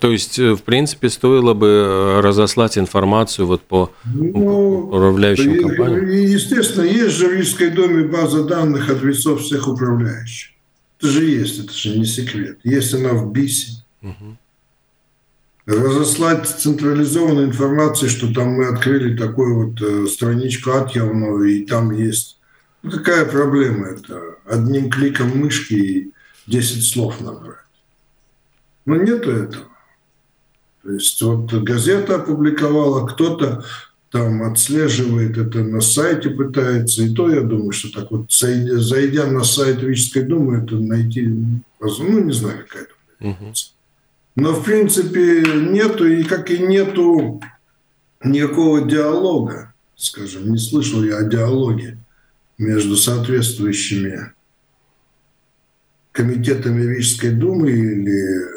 То 0.00 0.12
есть, 0.12 0.38
э, 0.38 0.54
в 0.54 0.62
принципе, 0.62 1.08
стоило 1.08 1.54
бы 1.54 1.66
э, 1.66 2.20
разослать 2.20 2.76
информацию 2.76 3.46
вот 3.46 3.62
по 3.62 3.90
ну, 4.04 4.80
управляющим 4.88 5.62
компаниям? 5.62 6.08
Естественно, 6.08 6.84
есть 6.84 7.14
же 7.16 7.28
в 7.28 7.32
Рижской 7.32 7.70
доме 7.70 8.04
база 8.04 8.44
данных 8.44 8.90
адресов 8.90 9.40
всех 9.40 9.66
управляющих. 9.66 10.50
Это 10.98 11.08
же 11.08 11.24
есть, 11.24 11.58
это 11.58 11.72
же 11.72 11.98
не 11.98 12.04
секрет. 12.04 12.58
Есть 12.64 12.92
она 12.92 13.14
в 13.14 13.32
БИСе. 13.32 13.82
Угу. 14.02 14.36
Разослать 15.66 16.46
централизованную 16.46 17.46
информацию, 17.46 18.10
что 18.10 18.32
там 18.32 18.48
мы 18.50 18.66
открыли 18.66 19.16
такую 19.16 19.68
вот 19.68 19.80
э, 19.80 20.06
страничку 20.06 20.72
отъявную, 20.72 21.44
и 21.44 21.64
там 21.64 21.92
есть... 21.92 22.38
Ну, 22.82 22.90
какая 22.90 23.24
проблема 23.24 23.88
это? 23.88 24.20
Одним 24.44 24.90
кликом 24.90 25.36
мышки 25.38 25.74
и 25.74 26.12
10 26.46 26.84
слов 26.84 27.20
набрать. 27.20 27.65
Но 28.86 28.96
нету 28.96 29.30
этого. 29.30 29.66
То 30.82 30.92
есть 30.92 31.20
вот 31.20 31.52
газета 31.52 32.16
опубликовала, 32.16 33.06
кто-то 33.06 33.64
там 34.10 34.44
отслеживает 34.44 35.36
это 35.36 35.64
на 35.64 35.80
сайте, 35.80 36.30
пытается. 36.30 37.02
И 37.02 37.12
то, 37.12 37.28
я 37.28 37.40
думаю, 37.40 37.72
что 37.72 37.92
так 38.00 38.10
вот, 38.10 38.30
зайдя, 38.30 39.26
на 39.26 39.44
сайт 39.44 39.82
Рижской 39.82 40.22
думы, 40.22 40.58
это 40.58 40.76
найти, 40.76 41.26
ну, 41.26 42.24
не 42.24 42.32
знаю, 42.32 42.64
какая-то. 42.66 42.94
Угу. 43.20 43.52
Но, 44.36 44.52
в 44.52 44.64
принципе, 44.64 45.42
нету, 45.42 46.06
и 46.06 46.22
как 46.22 46.50
и 46.50 46.58
нету 46.58 47.42
никакого 48.22 48.88
диалога, 48.88 49.74
скажем, 49.96 50.52
не 50.52 50.58
слышал 50.58 51.02
я 51.02 51.18
о 51.18 51.24
диалоге 51.24 51.98
между 52.58 52.96
соответствующими 52.96 54.32
комитетами 56.12 56.82
Рижской 56.94 57.30
думы 57.30 57.70
или 57.70 58.55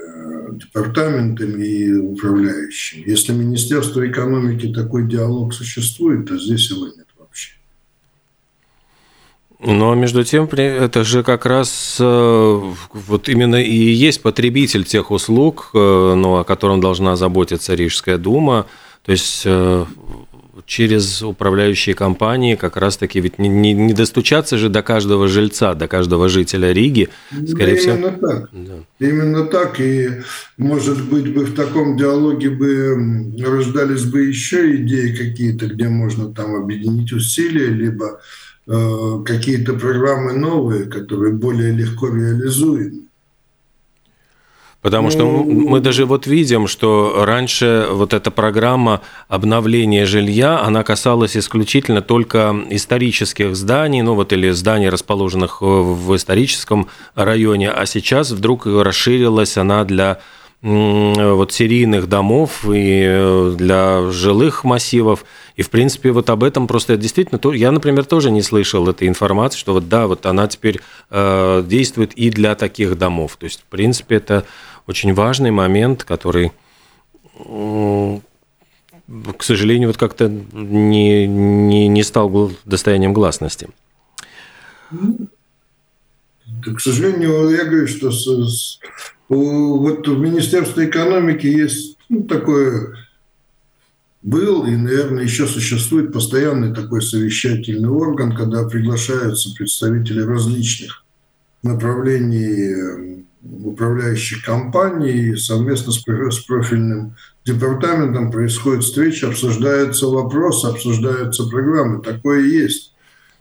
департаментами 0.54 1.66
и 1.66 1.94
управляющими. 1.94 3.10
Если 3.10 3.34
Министерство 3.34 4.08
экономики 4.10 4.74
такой 4.74 5.08
диалог 5.08 5.54
существует, 5.54 6.28
то 6.28 6.38
здесь 6.38 6.70
его 6.70 6.88
нет 6.88 7.08
вообще. 7.18 7.52
Но 9.60 9.94
между 9.96 10.24
тем, 10.24 10.46
это 10.46 11.04
же 11.04 11.24
как 11.24 11.46
раз 11.46 11.98
э, 12.00 12.62
вот 12.94 13.30
именно 13.30 13.62
и 13.62 13.76
есть 13.76 14.22
потребитель 14.22 14.86
тех 14.86 15.12
услуг, 15.12 15.72
э, 15.74 15.78
ну, 15.78 16.38
о 16.38 16.44
котором 16.44 16.80
должна 16.82 17.16
заботиться 17.16 17.76
Рижская 17.76 18.18
дума. 18.18 18.66
То 19.04 19.12
есть 19.12 19.44
э, 19.46 19.86
через 20.70 21.24
управляющие 21.24 21.96
компании 21.96 22.54
как 22.54 22.78
раз-таки 22.78 23.20
ведь 23.20 23.40
не, 23.40 23.50
не, 23.50 23.74
не 23.74 23.94
достучаться 23.94 24.56
же 24.56 24.70
до 24.70 24.84
каждого 24.84 25.28
жильца, 25.28 25.74
до 25.74 25.88
каждого 25.88 26.30
жителя 26.30 26.72
Риги. 26.72 27.10
Скорее 27.48 27.74
да, 27.74 27.80
всего. 27.80 27.96
Именно 27.96 28.12
так. 28.12 28.50
Да. 28.52 29.08
Именно 29.08 29.46
так. 29.46 29.80
И, 29.80 30.10
может 30.58 31.10
быть, 31.10 31.34
бы 31.34 31.46
в 31.46 31.56
таком 31.56 31.98
диалоге 31.98 32.52
бы 32.52 33.34
рождались 33.44 34.04
бы 34.04 34.22
еще 34.22 34.76
идеи 34.76 35.16
какие-то, 35.16 35.66
где 35.66 35.90
можно 35.90 36.32
там 36.32 36.56
объединить 36.56 37.12
усилия, 37.14 37.70
либо 37.70 38.22
э, 38.68 39.24
какие-то 39.26 39.74
программы 39.74 40.34
новые, 40.34 40.86
которые 40.86 41.34
более 41.34 41.72
легко 41.72 42.10
реализуемы. 42.10 43.09
Потому 44.82 45.12
что 45.12 45.24
ну, 45.24 45.44
мы 45.44 45.82
даже 45.82 46.06
вот 46.06 46.26
видим, 46.26 46.68
что 46.68 47.24
раньше 47.26 47.88
вот 47.92 48.14
эта 48.14 48.32
программа 48.32 49.02
обновления 49.28 50.06
жилья, 50.06 50.62
она 50.62 50.84
касалась 50.84 51.36
исключительно 51.36 52.02
только 52.02 52.56
исторических 52.70 53.58
зданий, 53.58 54.02
ну 54.02 54.16
вот 54.16 54.32
или 54.32 54.52
зданий, 54.52 54.88
расположенных 54.88 55.62
в 55.62 56.16
историческом 56.16 56.88
районе, 57.14 57.72
а 57.72 57.86
сейчас 57.86 58.32
вдруг 58.32 58.66
расширилась 58.66 59.58
она 59.58 59.84
для 59.84 60.20
вот 60.62 61.54
серийных 61.54 62.10
домов 62.10 62.66
и 62.70 63.04
э, 63.08 63.56
для 63.58 64.12
жилых 64.12 64.66
массивов. 64.66 65.24
И, 65.56 65.62
в 65.62 65.70
принципе, 65.70 66.12
вот 66.12 66.30
об 66.30 66.44
этом 66.44 66.68
просто 66.68 66.98
действительно... 66.98 67.40
Я, 67.54 67.72
например, 67.72 68.04
тоже 68.04 68.30
не 68.30 68.42
слышал 68.42 68.88
этой 68.90 69.08
информации, 69.08 69.58
что 69.58 69.72
вот 69.72 69.88
да, 69.88 70.08
вот 70.08 70.26
она 70.26 70.48
теперь 70.50 70.82
э, 71.12 71.64
действует 71.66 72.12
и 72.14 72.30
для 72.30 72.56
таких 72.56 72.98
домов. 72.98 73.38
То 73.40 73.46
есть, 73.46 73.62
в 73.62 73.72
принципе, 73.72 74.16
это 74.16 74.44
очень 74.90 75.14
важный 75.14 75.52
момент, 75.52 76.04
который, 76.04 76.52
к 77.38 78.22
сожалению, 79.44 79.90
вот 79.90 79.98
как-то 79.98 80.28
не, 80.28 81.28
не, 81.28 81.88
не 81.88 82.04
стал 82.04 82.52
достоянием 82.66 83.14
гласности. 83.14 83.70
К 84.90 86.80
сожалению, 86.80 87.52
я 87.52 87.66
говорю, 87.66 87.88
что 87.88 88.12
с, 88.12 88.26
с, 88.26 88.80
вот 89.30 90.08
в 90.08 90.20
Министерстве 90.20 90.90
экономики 90.90 91.46
есть 91.46 91.98
ну, 92.10 92.24
такое 92.24 92.96
был 94.24 94.66
и, 94.66 94.76
наверное, 94.76 95.24
еще 95.24 95.46
существует 95.46 96.12
постоянный 96.12 96.74
такой 96.74 97.04
совещательный 97.04 97.90
орган, 97.90 98.36
когда 98.36 98.68
приглашаются 98.68 99.54
представители 99.56 100.22
различных 100.22 101.06
направлений 101.62 103.19
управляющих 103.42 104.44
компаний 104.44 105.36
совместно 105.38 105.92
с 105.92 106.40
профильным 106.46 107.16
департаментом 107.46 108.32
происходит 108.32 108.84
встреча, 108.84 109.28
обсуждаются 109.28 110.08
вопросы, 110.08 110.68
обсуждаются 110.68 111.48
программы. 111.48 112.02
Такое 112.02 112.42
есть. 112.42 112.94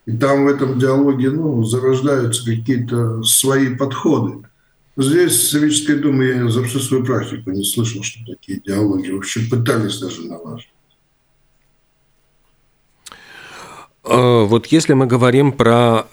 И 0.07 0.17
там 0.17 0.45
в 0.45 0.49
этом 0.49 0.79
диалоге 0.79 1.31
ну, 1.31 1.63
зарождаются 1.65 2.45
какие-то 2.45 3.23
свои 3.23 3.75
подходы. 3.75 4.49
Здесь 4.97 5.33
в 5.33 5.51
Советской 5.51 5.97
Думе 5.97 6.29
я 6.29 6.49
за 6.49 6.65
всю 6.65 6.81
свою 6.81 7.05
практику 7.05 7.51
не 7.51 7.63
слышал, 7.63 8.03
что 8.03 8.25
такие 8.27 8.61
диалоги 8.61 9.11
вообще 9.11 9.41
пытались 9.49 9.99
даже 10.01 10.23
налаживать. 10.23 10.73
Э, 13.11 13.98
вот 14.09 14.67
если 14.67 14.95
мы 14.95 15.07
говорим 15.07 15.53
про 15.53 16.07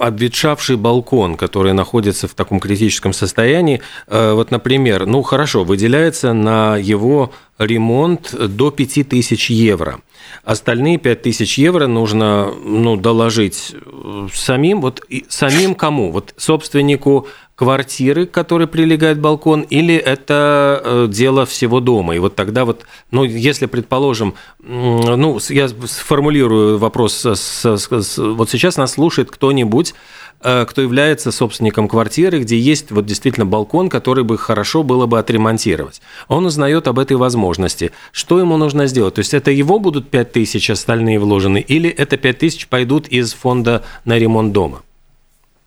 обветшавший 0.00 0.76
балкон, 0.76 1.36
который 1.36 1.72
находится 1.72 2.28
в 2.28 2.34
таком 2.34 2.60
критическом 2.60 3.12
состоянии, 3.12 3.80
э, 4.06 4.32
вот, 4.32 4.50
например, 4.50 5.06
ну 5.06 5.22
хорошо, 5.22 5.64
выделяется 5.64 6.32
на 6.32 6.76
его 6.76 7.32
ремонт 7.58 8.34
до 8.34 8.70
5000 8.70 9.50
евро. 9.50 10.00
Остальные 10.44 10.98
5000 10.98 11.58
евро 11.58 11.86
нужно 11.86 12.52
ну, 12.64 12.96
доложить 12.96 13.74
э, 13.74 14.28
самим. 14.32 14.80
Вот 14.80 15.02
самим 15.28 15.74
кому? 15.74 16.10
Вот 16.10 16.34
собственнику 16.36 17.26
квартиры, 17.54 18.26
к 18.26 18.32
которой 18.32 18.68
прилегает 18.68 19.18
балкон, 19.18 19.62
или 19.62 19.94
это 19.94 20.80
э, 20.84 21.06
дело 21.08 21.46
всего 21.46 21.80
дома? 21.80 22.14
И 22.14 22.18
вот 22.18 22.36
тогда 22.36 22.64
вот, 22.64 22.84
ну, 23.10 23.24
если, 23.24 23.66
предположим, 23.66 24.34
ну, 24.58 25.38
я 25.48 25.68
сформулирую 25.68 26.78
вопрос, 26.78 27.24
с, 27.24 27.34
с, 27.34 27.64
с, 27.64 28.18
вот 28.18 28.50
сейчас 28.50 28.76
нас 28.76 28.92
слушает 28.92 29.30
кто-нибудь, 29.30 29.94
кто 30.40 30.82
является 30.82 31.32
собственником 31.32 31.88
квартиры, 31.88 32.40
где 32.40 32.58
есть 32.58 32.90
вот 32.90 33.06
действительно 33.06 33.46
балкон, 33.46 33.88
который 33.88 34.24
бы 34.24 34.38
хорошо 34.38 34.82
было 34.82 35.06
бы 35.06 35.18
отремонтировать. 35.18 36.00
Он 36.28 36.46
узнает 36.46 36.86
об 36.88 36.98
этой 36.98 37.16
возможности. 37.16 37.92
Что 38.12 38.38
ему 38.38 38.56
нужно 38.56 38.86
сделать? 38.86 39.14
То 39.14 39.20
есть 39.20 39.34
это 39.34 39.50
его 39.50 39.78
будут 39.78 40.08
5 40.10 40.32
тысяч 40.32 40.70
остальные 40.70 41.18
вложены, 41.18 41.64
или 41.66 41.90
это 41.90 42.16
5 42.16 42.38
тысяч 42.38 42.68
пойдут 42.68 43.08
из 43.08 43.32
фонда 43.32 43.82
на 44.04 44.18
ремонт 44.18 44.52
дома? 44.52 44.82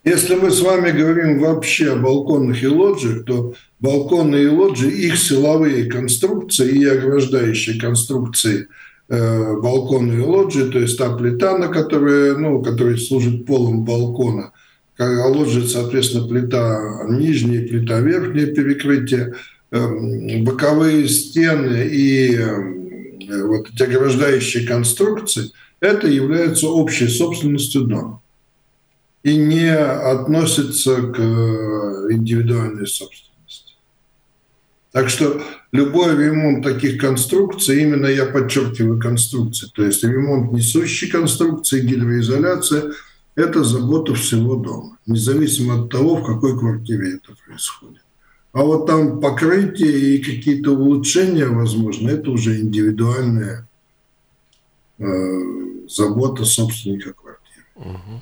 Если 0.06 0.36
мы 0.36 0.50
с 0.50 0.62
вами 0.62 0.92
говорим 0.92 1.40
вообще 1.40 1.92
о 1.92 1.96
балконах 1.98 2.64
и 2.64 2.68
лоджиях, 2.68 3.26
то 3.26 3.54
балконы 3.82 4.38
и 4.38 4.48
лоджии, 4.48 4.90
их 4.90 5.18
силовые 5.18 5.86
конструкции 5.86 6.70
и 6.70 6.86
ограждающие 6.86 7.80
конструкции 7.80 8.68
э, 9.10 9.56
балкона 9.58 10.14
и 10.14 10.20
лоджии, 10.20 10.72
то 10.72 10.80
есть 10.80 10.98
та 10.98 11.16
плита, 11.16 11.58
на 11.58 11.68
которой, 11.68 12.38
ну, 12.38 12.62
которая 12.62 12.98
служит 12.98 13.46
полом 13.46 13.84
балкона, 13.84 14.52
а 14.98 15.28
лоджия, 15.28 15.66
соответственно, 15.66 16.28
плита 16.28 17.06
нижняя, 17.08 17.68
плита 17.68 18.00
верхняя 18.00 18.48
перекрытие, 18.48 19.36
э, 19.72 20.42
боковые 20.44 21.08
стены 21.08 21.88
и 21.92 22.36
э, 22.36 23.44
вот 23.46 23.70
эти 23.74 23.84
ограждающие 23.84 24.68
конструкции, 24.68 25.52
это 25.80 26.08
является 26.08 26.68
общей 26.68 27.08
собственностью 27.08 27.84
дома 27.84 28.22
и 29.24 29.36
не 29.36 29.76
относится 29.76 30.96
к 31.02 31.20
э, 31.20 32.14
индивидуальной 32.14 32.88
собственности. 32.88 33.29
Так 34.92 35.10
что 35.10 35.42
любой 35.72 36.18
ремонт 36.18 36.64
таких 36.64 37.00
конструкций, 37.00 37.82
именно 37.84 38.08
я 38.08 38.26
подчеркиваю 38.26 39.00
конструкции, 39.00 39.68
то 39.74 39.84
есть 39.84 40.04
ремонт 40.04 40.52
несущей 40.52 41.10
конструкции, 41.10 41.82
гидроизоляция, 41.82 42.94
это 43.36 43.64
забота 43.64 44.16
всего 44.16 44.56
дома, 44.56 44.98
независимо 45.06 45.84
от 45.84 45.92
того, 45.92 46.18
в 46.18 46.26
какой 46.26 46.58
квартире 46.58 47.16
это 47.16 47.36
происходит. 47.46 48.02
А 48.52 48.64
вот 48.64 48.88
там 48.88 49.20
покрытие 49.20 50.16
и 50.16 50.24
какие-то 50.24 50.72
улучшения, 50.72 51.46
возможно, 51.46 52.10
это 52.10 52.32
уже 52.32 52.60
индивидуальная 52.60 53.68
э, 54.98 55.06
забота 55.88 56.46
собственника 56.46 57.14
квартиры. 57.14 57.66
Угу. 57.76 58.22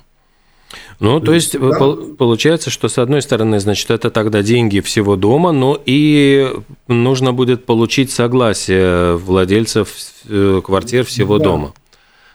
Ну, 1.00 1.20
то 1.20 1.32
есть 1.32 1.58
да. 1.58 1.96
получается, 2.18 2.70
что 2.70 2.88
с 2.88 2.98
одной 2.98 3.22
стороны, 3.22 3.60
значит, 3.60 3.90
это 3.90 4.10
тогда 4.10 4.42
деньги 4.42 4.80
всего 4.80 5.16
дома, 5.16 5.52
но 5.52 5.80
и 5.86 6.52
нужно 6.88 7.32
будет 7.32 7.64
получить 7.64 8.10
согласие 8.10 9.16
владельцев 9.16 9.94
э, 10.28 10.60
квартир 10.62 11.04
всего 11.04 11.38
да. 11.38 11.44
дома. 11.44 11.74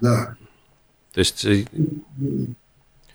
Да. 0.02 0.36
То 1.14 1.20
есть 1.20 1.46
э, 1.46 1.66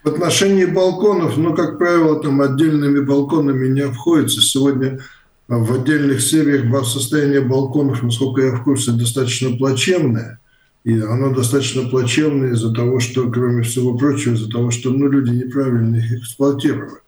в 0.04 0.08
отношении 0.08 0.64
балконов, 0.64 1.36
ну, 1.36 1.54
как 1.54 1.78
правило, 1.78 2.22
там 2.22 2.40
отдельными 2.40 3.00
балконами 3.00 3.68
не 3.68 3.80
обходится. 3.80 4.40
Сегодня 4.40 5.00
в 5.48 5.72
отдельных 5.72 6.20
сериях 6.20 6.86
состояние 6.86 7.40
балконов, 7.40 8.02
насколько 8.02 8.42
я 8.42 8.52
в 8.52 8.62
курсе, 8.62 8.92
достаточно 8.92 9.56
плачевное. 9.56 10.38
И 10.84 11.00
оно 11.00 11.34
достаточно 11.34 11.88
плачевное 11.88 12.52
из-за 12.52 12.72
того, 12.72 13.00
что, 13.00 13.30
кроме 13.30 13.62
всего 13.62 13.96
прочего, 13.96 14.34
из-за 14.34 14.50
того, 14.50 14.70
что 14.70 14.90
ну, 14.90 15.08
люди 15.08 15.30
неправильно 15.30 15.96
их 15.96 16.12
эксплуатировали. 16.12 17.00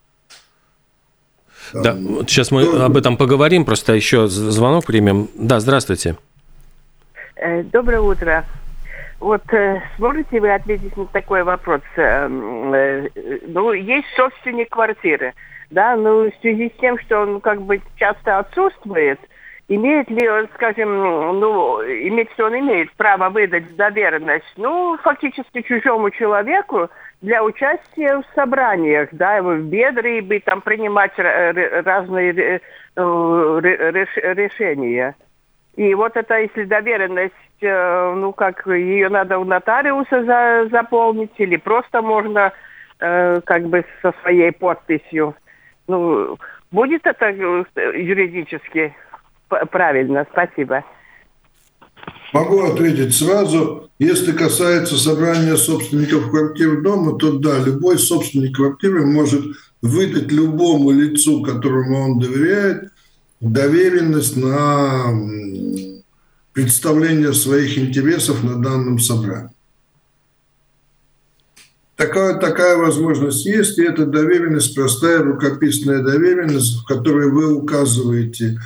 Да, 1.72 1.94
вот 1.94 2.28
сейчас 2.28 2.50
мы 2.50 2.64
об 2.64 2.96
этом 2.96 3.16
поговорим, 3.16 3.64
просто 3.64 3.94
еще 3.94 4.26
звонок 4.26 4.86
примем. 4.86 5.28
Да, 5.34 5.60
здравствуйте. 5.60 6.16
Э, 7.36 7.62
доброе 7.62 8.00
утро. 8.00 8.44
Вот 9.20 9.42
э, 9.52 9.82
сможете 9.96 10.40
вы 10.40 10.52
ответить 10.52 10.96
на 10.96 11.06
такой 11.06 11.42
вопрос? 11.42 11.82
Э, 11.96 12.26
ну, 12.28 13.72
есть 13.72 14.08
собственник 14.16 14.70
квартиры, 14.70 15.34
да, 15.70 15.94
но 15.94 16.24
в 16.24 16.32
связи 16.40 16.72
с 16.74 16.80
тем, 16.80 16.98
что 16.98 17.20
он 17.20 17.40
как 17.40 17.62
бы 17.62 17.80
часто 17.96 18.38
отсутствует, 18.38 19.20
имеет 19.70 20.10
ли 20.10 20.28
он, 20.28 20.48
скажем, 20.54 20.90
ну, 21.38 21.80
имеет 21.82 22.36
ли 22.36 22.44
он 22.44 22.58
имеет 22.58 22.92
право 22.94 23.30
выдать 23.30 23.76
доверенность, 23.76 24.52
ну, 24.56 24.98
фактически 25.00 25.62
чужому 25.62 26.10
человеку 26.10 26.90
для 27.22 27.44
участия 27.44 28.16
в 28.18 28.24
собраниях, 28.34 29.10
да, 29.12 29.40
в 29.40 29.60
бедры, 29.60 30.42
там 30.44 30.60
принимать 30.60 31.16
разные 31.16 32.60
решения. 34.34 35.14
И 35.76 35.94
вот 35.94 36.16
это, 36.16 36.40
если 36.40 36.64
доверенность, 36.64 37.32
э, 37.60 38.14
ну 38.16 38.32
как, 38.32 38.66
ее 38.66 39.08
надо 39.08 39.38
у 39.38 39.44
нотариуса 39.44 40.24
за, 40.24 40.68
заполнить, 40.68 41.30
или 41.38 41.56
просто 41.56 42.02
можно 42.02 42.52
э, 42.98 43.40
как 43.44 43.68
бы 43.68 43.84
со 44.02 44.12
своей 44.20 44.50
подписью. 44.50 45.36
Ну, 45.86 46.38
будет 46.72 47.06
это 47.06 47.26
э, 47.26 47.64
юридически 47.94 48.92
правильно? 49.70 50.26
Спасибо. 50.32 50.84
Могу 52.32 52.62
ответить 52.62 53.14
сразу. 53.14 53.90
Если 53.98 54.32
касается 54.32 54.96
собрания 54.96 55.56
собственников 55.56 56.30
квартир 56.30 56.80
дома, 56.80 57.18
то 57.18 57.38
да, 57.38 57.58
любой 57.58 57.98
собственник 57.98 58.56
квартиры 58.56 59.04
может 59.04 59.44
выдать 59.82 60.30
любому 60.30 60.90
лицу, 60.90 61.42
которому 61.42 61.98
он 61.98 62.18
доверяет, 62.18 62.90
доверенность 63.40 64.36
на 64.36 65.12
представление 66.52 67.32
своих 67.32 67.78
интересов 67.78 68.42
на 68.44 68.56
данном 68.56 68.98
собрании. 68.98 69.50
Такая, 71.96 72.34
такая 72.38 72.76
возможность 72.78 73.44
есть, 73.44 73.78
и 73.78 73.82
это 73.82 74.06
доверенность, 74.06 74.74
простая 74.74 75.18
рукописная 75.18 76.02
доверенность, 76.02 76.80
в 76.80 76.86
которой 76.86 77.30
вы 77.30 77.52
указываете, 77.52 78.58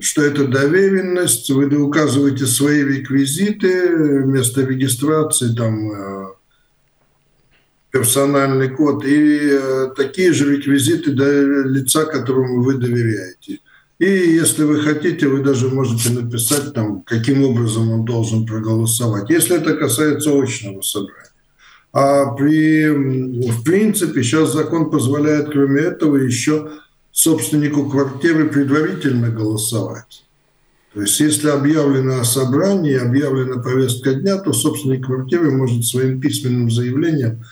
что 0.00 0.22
это 0.22 0.48
доверенность, 0.48 1.48
вы 1.50 1.68
указываете 1.76 2.46
свои 2.46 2.82
реквизиты, 2.82 4.24
место 4.24 4.62
регистрации, 4.62 5.54
там, 5.54 5.92
э, 5.92 6.26
персональный 7.92 8.68
код 8.70 9.04
и 9.04 9.38
э, 9.52 9.88
такие 9.96 10.32
же 10.32 10.56
реквизиты 10.56 11.12
лица, 11.12 12.04
которому 12.04 12.62
вы 12.62 12.78
доверяете. 12.78 13.60
И 14.00 14.06
если 14.06 14.64
вы 14.64 14.80
хотите, 14.80 15.28
вы 15.28 15.44
даже 15.44 15.68
можете 15.68 16.10
написать 16.10 16.74
там, 16.74 17.02
каким 17.02 17.44
образом 17.44 17.92
он 17.92 18.04
должен 18.04 18.44
проголосовать, 18.44 19.30
если 19.30 19.56
это 19.56 19.76
касается 19.76 20.30
очного 20.36 20.80
собрания. 20.82 21.30
А 21.92 22.32
при, 22.34 22.88
в 22.88 23.62
принципе, 23.62 24.24
сейчас 24.24 24.52
закон 24.52 24.90
позволяет, 24.90 25.50
кроме 25.52 25.82
этого, 25.82 26.16
еще 26.16 26.70
собственнику 27.12 27.88
квартиры 27.88 28.48
предварительно 28.48 29.28
голосовать. 29.28 30.24
То 30.94 31.02
есть, 31.02 31.20
если 31.20 31.48
объявлено 31.48 32.20
о 32.20 32.24
собрании, 32.24 32.94
объявлена 32.94 33.62
повестка 33.62 34.14
дня, 34.14 34.38
то 34.38 34.52
собственник 34.52 35.06
квартиры 35.06 35.50
может 35.50 35.84
своим 35.84 36.20
письменным 36.20 36.70
заявлением 36.70 37.44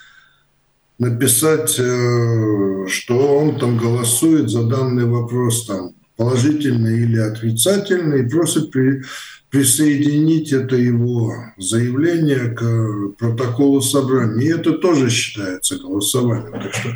написать, 0.98 1.76
э, 1.78 2.86
что 2.88 3.38
он 3.38 3.58
там 3.58 3.78
голосует 3.78 4.50
за 4.50 4.64
данный 4.64 5.06
вопрос 5.06 5.66
там 5.66 5.92
положительный 6.16 7.00
или 7.00 7.18
отрицательный, 7.18 8.20
и 8.20 8.28
просит 8.28 8.70
при, 8.70 9.02
присоединить 9.48 10.52
это 10.52 10.76
его 10.76 11.34
заявление 11.56 12.50
к 12.50 13.16
протоколу 13.18 13.80
собрания. 13.80 14.44
И 14.44 14.52
это 14.52 14.72
тоже 14.72 15.08
считается 15.08 15.78
голосованием. 15.78 16.52
Так 16.52 16.74
что 16.74 16.90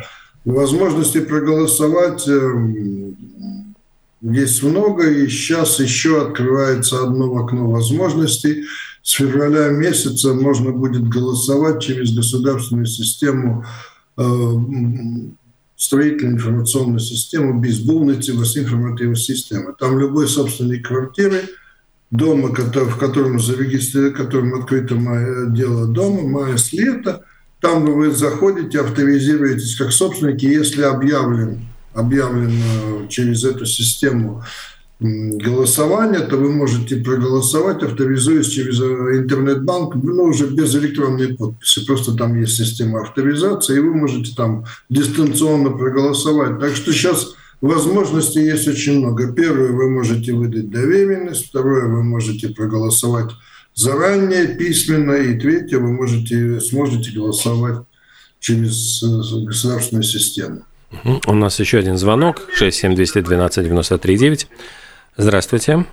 возможности 0.45 1.19
проголосовать 1.19 2.27
э, 2.27 3.13
есть 4.21 4.63
много, 4.63 5.09
и 5.09 5.27
сейчас 5.27 5.79
еще 5.79 6.21
открывается 6.21 7.03
одно 7.03 7.35
окно 7.37 7.69
возможностей. 7.69 8.63
С 9.03 9.11
февраля 9.11 9.69
месяца 9.69 10.33
можно 10.33 10.71
будет 10.71 11.07
голосовать 11.07 11.83
через 11.83 12.15
государственную 12.15 12.87
систему 12.87 13.65
Е, 14.17 15.33
строительную 15.77 16.37
информационную 16.37 16.99
систему 16.99 17.59
без 17.59 17.79
с 18.45 18.57
информативной 18.57 19.17
системы. 19.17 19.75
Там 19.77 19.99
любой 19.99 20.27
собственник 20.27 20.87
квартиры, 20.87 21.41
дома, 22.11 22.47
в 22.49 22.97
котором 22.97 23.41
зарегистрировано, 23.41 24.15
которым 24.15 24.55
открыто 24.55 24.95
дело 25.49 25.85
дома, 25.87 26.21
мая 26.21 26.57
лето, 26.71 27.25
там 27.65 27.83
вы 27.83 28.11
заходите, 28.11 28.79
авторизируетесь 28.79 29.75
как 29.75 29.91
собственники, 29.91 30.45
если 30.45 30.83
объявлен, 30.83 31.61
объявлено 31.95 33.07
через 33.09 33.43
эту 33.43 33.65
систему 33.65 34.43
голосования, 34.99 36.19
то 36.19 36.37
вы 36.37 36.51
можете 36.51 36.97
проголосовать, 36.97 37.81
авторизуясь 37.81 38.47
через 38.47 38.79
э, 38.79 39.17
интернет-банк, 39.17 39.95
ну, 39.95 40.25
уже 40.25 40.45
без 40.47 40.75
электронной 40.75 41.35
подписи. 41.35 41.85
Просто 41.85 42.15
там 42.15 42.39
есть 42.39 42.55
система 42.55 43.01
авторизации, 43.01 43.77
и 43.77 43.79
вы 43.79 43.95
можете 43.95 44.35
там 44.35 44.65
дистанционно 44.89 45.71
проголосовать. 45.71 46.59
Так 46.59 46.75
что 46.75 46.93
сейчас 46.93 47.33
возможностей 47.61 48.41
есть 48.41 48.67
очень 48.67 48.99
много. 48.99 49.33
Первое, 49.33 49.71
вы 49.71 49.89
можете 49.89 50.33
выдать 50.33 50.69
доверенность. 50.69 51.47
Второе, 51.47 51.87
вы 51.87 52.03
можете 52.03 52.49
проголосовать 52.49 53.31
заранее, 53.75 54.55
письменно. 54.57 55.13
И 55.13 55.37
третье, 55.37 55.77
вы 55.77 55.91
можете, 55.91 56.59
сможете 56.61 57.11
голосовать 57.11 57.85
через 58.39 59.03
э, 59.03 59.45
государственную 59.45 60.03
систему. 60.03 60.63
У 61.27 61.33
нас 61.33 61.59
еще 61.59 61.79
один 61.79 61.97
звонок. 61.97 62.47
67212 62.53 63.63
93 63.63 64.17
9. 64.17 64.47
Здравствуйте. 65.17 65.85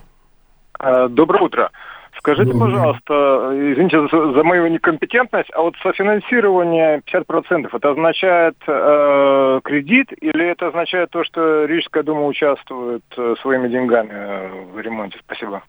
А, 0.79 1.07
доброе 1.07 1.43
утро. 1.43 1.71
Скажите, 2.17 2.57
пожалуйста, 2.57 3.49
извините 3.51 4.07
за, 4.09 4.31
за 4.31 4.43
мою 4.43 4.67
некомпетентность, 4.67 5.49
а 5.53 5.61
вот 5.61 5.75
софинансирование 5.83 7.01
50% 7.13 7.69
это 7.73 7.89
означает 7.89 8.55
э, 8.65 9.59
кредит 9.61 10.07
или 10.21 10.45
это 10.49 10.67
означает 10.67 11.09
то, 11.09 11.25
что 11.25 11.65
Рижская 11.65 12.03
дума 12.03 12.25
участвует 12.25 13.03
э, 13.17 13.35
своими 13.41 13.67
деньгами 13.67 14.13
э, 14.13 14.65
в 14.73 14.79
ремонте? 14.79 15.17
Спасибо. 15.25 15.63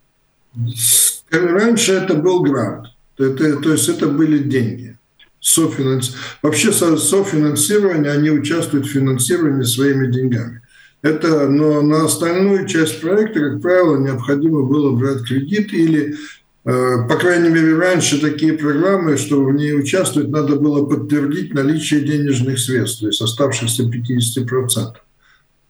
Раньше 1.35 1.93
это 1.93 2.15
был 2.15 2.43
грант, 2.43 2.89
это, 3.19 3.57
то 3.57 3.73
есть 3.73 3.89
это 3.89 4.07
были 4.07 4.39
деньги. 4.39 4.97
Софинанс... 5.41 6.17
Вообще 6.43 6.73
со, 6.73 6.97
софинансирование, 6.97 8.13
они 8.13 8.31
участвуют 8.31 8.87
в 8.87 8.91
финансировании 8.91 9.65
своими 9.65 10.11
деньгами. 10.11 10.63
Это, 11.03 11.49
но 11.51 11.83
на 11.83 12.07
остальную 12.07 12.67
часть 12.67 13.03
проекта, 13.03 13.41
как 13.41 13.61
правило, 13.61 13.99
необходимо 13.99 14.63
было 14.63 14.97
брать 14.97 15.23
кредит 15.25 15.75
или 15.75 16.17
э, 16.65 17.09
по 17.09 17.17
крайней 17.17 17.51
мере, 17.51 17.77
раньше 17.77 18.19
такие 18.23 18.55
программы, 18.55 19.19
что 19.19 19.45
в 19.45 19.53
ней 19.53 19.75
участвовать, 19.75 20.31
надо 20.31 20.57
было 20.57 20.87
подтвердить 20.87 21.53
наличие 21.53 22.01
денежных 22.01 22.59
средств, 22.59 23.01
то 23.01 23.09
есть 23.09 23.21
оставшихся 23.21 23.83
50%. 23.83 24.95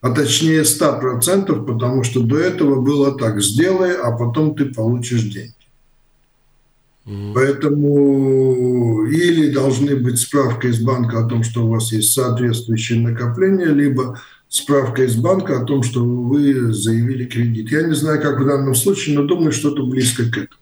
А 0.02 0.10
точнее 0.10 0.62
100%, 0.62 1.64
потому 1.64 2.04
что 2.04 2.20
до 2.20 2.38
этого 2.38 2.80
было 2.80 3.18
так, 3.18 3.42
сделай, 3.42 3.96
а 3.96 4.12
потом 4.12 4.54
ты 4.54 4.66
получишь 4.66 5.22
деньги. 5.22 5.53
Поэтому 7.34 9.04
или 9.06 9.50
должны 9.50 9.94
быть 9.96 10.18
справка 10.18 10.68
из 10.68 10.80
банка 10.80 11.20
о 11.20 11.28
том, 11.28 11.42
что 11.42 11.66
у 11.66 11.68
вас 11.68 11.92
есть 11.92 12.12
соответствующее 12.12 12.98
накопление, 12.98 13.68
либо 13.68 14.18
справка 14.48 15.04
из 15.04 15.14
банка 15.16 15.60
о 15.60 15.64
том, 15.64 15.82
что 15.82 16.02
вы 16.02 16.72
заявили 16.72 17.26
кредит. 17.26 17.70
Я 17.70 17.82
не 17.82 17.94
знаю, 17.94 18.22
как 18.22 18.40
в 18.40 18.46
данном 18.46 18.74
случае, 18.74 19.18
но 19.18 19.26
думаю, 19.26 19.52
что-то 19.52 19.84
близко 19.84 20.24
к 20.24 20.38
этому. 20.38 20.60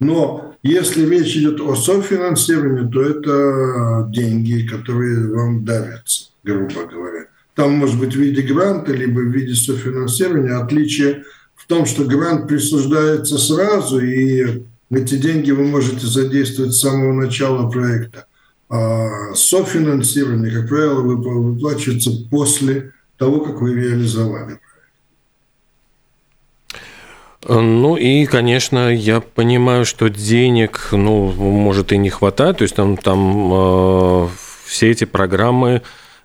Но 0.00 0.56
если 0.64 1.06
речь 1.06 1.36
идет 1.36 1.60
о 1.60 1.76
софинансировании, 1.76 2.90
то 2.90 3.00
это 3.00 4.08
деньги, 4.10 4.66
которые 4.66 5.32
вам 5.32 5.64
дарятся, 5.64 6.30
грубо 6.42 6.86
говоря. 6.90 7.26
Там 7.54 7.72
может 7.72 8.00
быть 8.00 8.14
в 8.14 8.18
виде 8.18 8.42
гранта, 8.42 8.92
либо 8.92 9.20
в 9.20 9.32
виде 9.32 9.54
софинансирования. 9.54 10.58
Отличие 10.58 11.22
в 11.54 11.68
том, 11.68 11.86
что 11.86 12.04
грант 12.04 12.48
присуждается 12.48 13.38
сразу, 13.38 14.00
и 14.00 14.64
эти 14.96 15.16
деньги 15.16 15.50
вы 15.50 15.64
можете 15.64 16.06
задействовать 16.06 16.74
с 16.74 16.80
самого 16.80 17.12
начала 17.12 17.70
проекта. 17.70 18.26
А 18.68 19.34
софинансирование, 19.34 20.52
как 20.52 20.68
правило, 20.68 21.00
выплачивается 21.00 22.10
после 22.30 22.92
того, 23.18 23.40
как 23.40 23.60
вы 23.60 23.74
реализовали 23.74 24.58
ну 27.46 27.96
и, 27.96 28.24
конечно, 28.24 28.94
я 28.94 29.20
понимаю, 29.20 29.84
что 29.84 30.08
денег, 30.08 30.88
ну, 30.92 31.30
может 31.32 31.92
и 31.92 31.98
не 31.98 32.08
хватает, 32.08 32.58
то 32.58 32.62
есть 32.62 32.74
там, 32.74 32.96
там 32.96 33.52
э, 33.52 34.28
все 34.64 34.90
эти 34.90 35.04
программы 35.04 35.82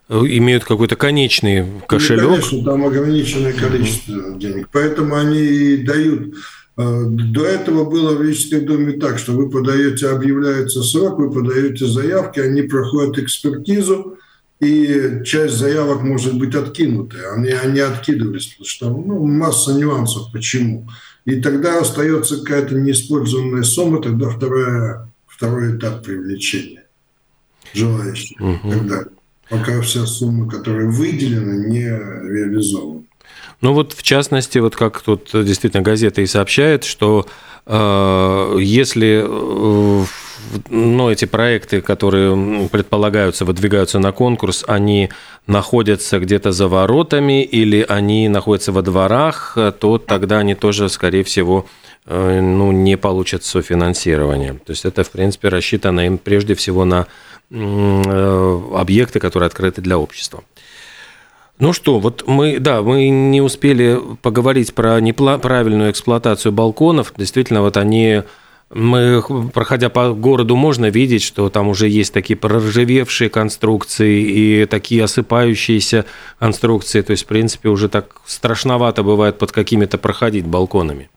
э, 0.08 0.14
имеют 0.14 0.64
какой-то 0.64 0.96
конечный 0.96 1.66
кошелек. 1.88 2.24
Ну, 2.24 2.30
конечно, 2.30 2.64
там 2.64 2.86
ограниченное 2.86 3.54
количество 3.54 4.32
денег, 4.38 4.70
поэтому 4.72 5.16
они 5.16 5.40
и 5.40 5.78
дают. 5.78 6.36
Э, 6.80 7.06
до 7.10 7.46
этого 7.46 7.84
было 7.90 8.16
в 8.16 8.22
Рижском 8.22 8.66
доме 8.66 8.94
так, 8.94 9.20
что 9.20 9.34
вы 9.34 9.50
подаете, 9.50 10.08
объявляется 10.08 10.82
срок, 10.82 11.20
вы 11.20 11.30
подаете 11.30 11.86
заявки, 11.86 12.40
они 12.40 12.62
проходят 12.62 13.18
экспертизу, 13.18 14.18
и 14.62 15.22
часть 15.26 15.56
заявок 15.56 16.04
может 16.04 16.38
быть 16.40 16.56
откинуты. 16.56 17.18
Они, 17.36 17.50
они 17.50 17.82
откидывались, 17.82 18.48
потому 18.48 18.66
что 18.66 18.90
ну, 18.90 19.26
масса 19.26 19.74
нюансов, 19.74 20.32
почему. 20.32 20.90
И 21.26 21.42
тогда 21.42 21.82
остается 21.82 22.38
какая-то 22.38 22.76
неиспользованная 22.76 23.64
сумма, 23.64 24.02
тогда 24.02 24.30
вторая, 24.30 25.12
второй 25.28 25.76
этап 25.76 26.06
привлечения 26.06 26.86
желающих. 27.74 28.40
Угу. 28.40 28.72
Тогда, 28.72 29.04
пока 29.50 29.82
вся 29.82 30.06
сумма, 30.06 30.50
которая 30.50 30.88
выделена, 30.88 31.68
не 31.68 31.84
реализована. 31.84 33.04
Ну 33.62 33.74
вот 33.74 33.94
в 33.94 34.04
частности, 34.04 34.58
вот 34.60 34.76
как 34.76 35.02
тут 35.02 35.30
действительно 35.34 35.84
газета 35.84 36.22
и 36.22 36.28
сообщает, 36.28 36.86
что 36.86 37.26
э, 37.66 38.58
если 38.60 39.26
э, 39.26 40.06
ну, 40.70 41.10
эти 41.10 41.26
проекты, 41.26 41.82
которые 41.82 42.70
предполагаются, 42.70 43.44
выдвигаются 43.44 44.00
на 44.00 44.14
конкурс, 44.14 44.64
они 44.66 45.10
находятся 45.46 46.20
где-то 46.20 46.54
за 46.54 46.70
воротами 46.70 47.44
или 47.44 47.86
они 47.88 48.30
находятся 48.30 48.72
во 48.72 48.82
дворах, 48.82 49.58
то 49.80 49.98
тогда 49.98 50.40
они 50.40 50.56
тоже, 50.56 50.88
скорее 50.88 51.26
всего, 51.26 51.66
э, 52.06 52.40
ну, 52.40 52.72
не 52.72 52.96
получат 52.96 53.44
софинансирование. 53.44 54.54
То 54.54 54.72
есть 54.72 54.86
это, 54.86 55.04
в 55.04 55.12
принципе, 55.12 55.50
рассчитано 55.50 56.06
им 56.06 56.18
прежде 56.18 56.56
всего 56.56 56.86
на 56.86 57.08
объекты, 57.52 59.20
которые 59.20 59.48
открыты 59.48 59.82
для 59.82 59.98
общества. 59.98 60.44
Ну 61.60 61.74
что, 61.74 62.00
вот 62.00 62.24
мы, 62.26 62.58
да, 62.60 62.82
мы 62.82 63.10
не 63.10 63.42
успели 63.42 64.00
поговорить 64.22 64.74
про 64.74 65.00
неправильную 65.02 65.92
эксплуатацию 65.92 66.54
балконов. 66.54 67.14
Действительно, 67.18 67.62
вот 67.62 67.76
они 67.76 68.24
мы, 68.70 69.24
проходя 69.54 69.90
по 69.90 70.12
городу, 70.14 70.56
можно 70.56 70.90
видеть, 70.90 71.24
что 71.24 71.50
там 71.50 71.68
уже 71.68 71.90
есть 71.90 72.14
такие 72.14 72.38
проржавевшие 72.38 73.30
конструкции 73.30 74.22
и 74.22 74.66
такие 74.68 75.04
осыпающиеся 75.04 76.06
конструкции. 76.40 77.02
То 77.02 77.12
есть, 77.12 77.24
в 77.24 77.28
принципе, 77.28 77.70
уже 77.70 77.90
так 77.90 78.22
страшновато 78.26 79.04
бывает 79.04 79.38
под 79.38 79.52
какими-то 79.52 79.98
проходить 79.98 80.46
балконами. 80.46 81.10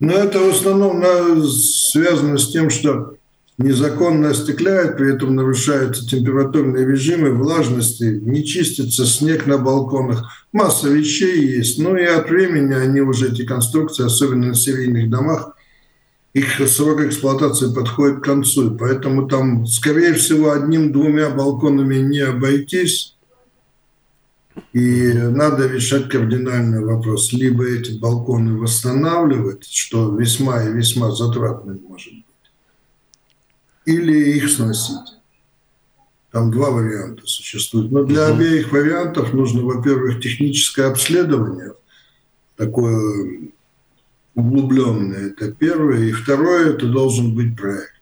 Но 0.00 0.12
это 0.12 0.38
в 0.38 0.48
основном 0.50 1.42
связано 1.46 2.36
с 2.36 2.50
тем, 2.50 2.68
что 2.68 3.14
незаконно 3.58 4.30
остекляют, 4.30 4.96
при 4.96 5.14
этом 5.14 5.34
нарушаются 5.34 6.08
температурные 6.08 6.86
режимы, 6.86 7.32
влажности, 7.32 8.04
не 8.22 8.44
чистится 8.44 9.04
снег 9.04 9.46
на 9.46 9.58
балконах. 9.58 10.46
Масса 10.52 10.88
вещей 10.88 11.44
есть. 11.56 11.78
Ну 11.78 11.96
и 11.96 12.04
от 12.04 12.30
времени 12.30 12.72
они 12.72 13.00
уже, 13.00 13.32
эти 13.32 13.44
конструкции, 13.44 14.06
особенно 14.06 14.48
на 14.48 14.54
серийных 14.54 15.10
домах, 15.10 15.56
их 16.34 16.68
срок 16.68 17.00
эксплуатации 17.00 17.74
подходит 17.74 18.20
к 18.20 18.24
концу, 18.24 18.76
поэтому 18.76 19.26
там, 19.26 19.66
скорее 19.66 20.14
всего, 20.14 20.52
одним-двумя 20.52 21.30
балконами 21.30 21.96
не 21.96 22.20
обойтись, 22.20 23.16
и 24.72 25.12
надо 25.12 25.66
решать 25.66 26.08
кардинальный 26.08 26.84
вопрос. 26.84 27.32
Либо 27.32 27.64
эти 27.64 27.98
балконы 27.98 28.56
восстанавливать, 28.56 29.66
что 29.66 30.14
весьма 30.16 30.62
и 30.64 30.72
весьма 30.72 31.10
затратно 31.10 31.78
может 31.88 32.12
или 33.88 34.36
их 34.36 34.50
сносить. 34.50 35.16
Там 36.30 36.50
два 36.50 36.70
варианта 36.70 37.22
существуют. 37.26 37.90
Но 37.90 38.04
для 38.04 38.26
обеих 38.26 38.70
вариантов 38.70 39.32
нужно, 39.32 39.62
во-первых, 39.62 40.20
техническое 40.20 40.90
обследование, 40.90 41.72
такое 42.56 43.50
углубленное. 44.34 45.30
Это 45.30 45.52
первое. 45.52 46.04
И 46.04 46.12
второе, 46.12 46.74
это 46.74 46.86
должен 46.86 47.34
быть 47.34 47.56
проект. 47.56 47.94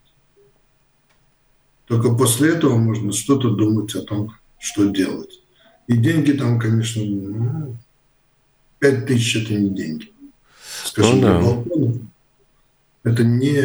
Только 1.86 2.12
после 2.14 2.54
этого 2.54 2.76
можно 2.76 3.12
что-то 3.12 3.50
думать 3.50 3.94
о 3.94 4.02
том, 4.02 4.32
что 4.58 4.86
делать. 4.86 5.40
И 5.86 5.96
деньги 5.96 6.32
там, 6.32 6.58
конечно, 6.58 7.04
ну, 7.04 7.76
5 8.80 9.06
тысяч– 9.06 9.36
это 9.44 9.54
не 9.54 9.70
деньги. 9.70 10.12
Скажем, 10.84 11.20
ну, 11.20 11.22
да. 11.22 11.40
балконов 11.40 11.96
это 13.04 13.22
не 13.22 13.62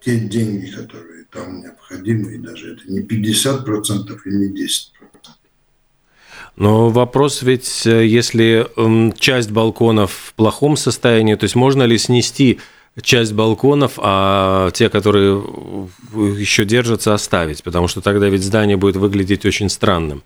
те 0.00 0.18
деньги, 0.20 0.70
которые 0.70 1.13
там 1.34 1.60
необходимы, 1.60 2.34
и 2.34 2.38
даже 2.38 2.74
это 2.74 2.82
не 2.90 3.00
50% 3.00 4.16
и 4.24 4.30
не 4.30 4.48
10%. 4.48 4.94
Но 6.56 6.88
вопрос 6.88 7.42
ведь, 7.42 7.84
э, 7.84 8.06
если 8.06 8.68
часть 9.18 9.50
балконов 9.50 10.12
в 10.12 10.34
плохом 10.34 10.76
состоянии, 10.76 11.34
то 11.34 11.44
есть 11.44 11.56
можно 11.56 11.82
ли 11.82 11.98
снести 11.98 12.60
часть 13.02 13.32
балконов, 13.32 13.94
а 13.96 14.70
те, 14.70 14.88
которые 14.88 15.42
еще 16.38 16.64
держатся, 16.64 17.12
оставить? 17.12 17.64
Потому 17.64 17.88
что 17.88 18.00
тогда 18.00 18.28
ведь 18.28 18.44
здание 18.44 18.76
будет 18.76 18.96
выглядеть 18.96 19.44
очень 19.44 19.68
странным. 19.68 20.22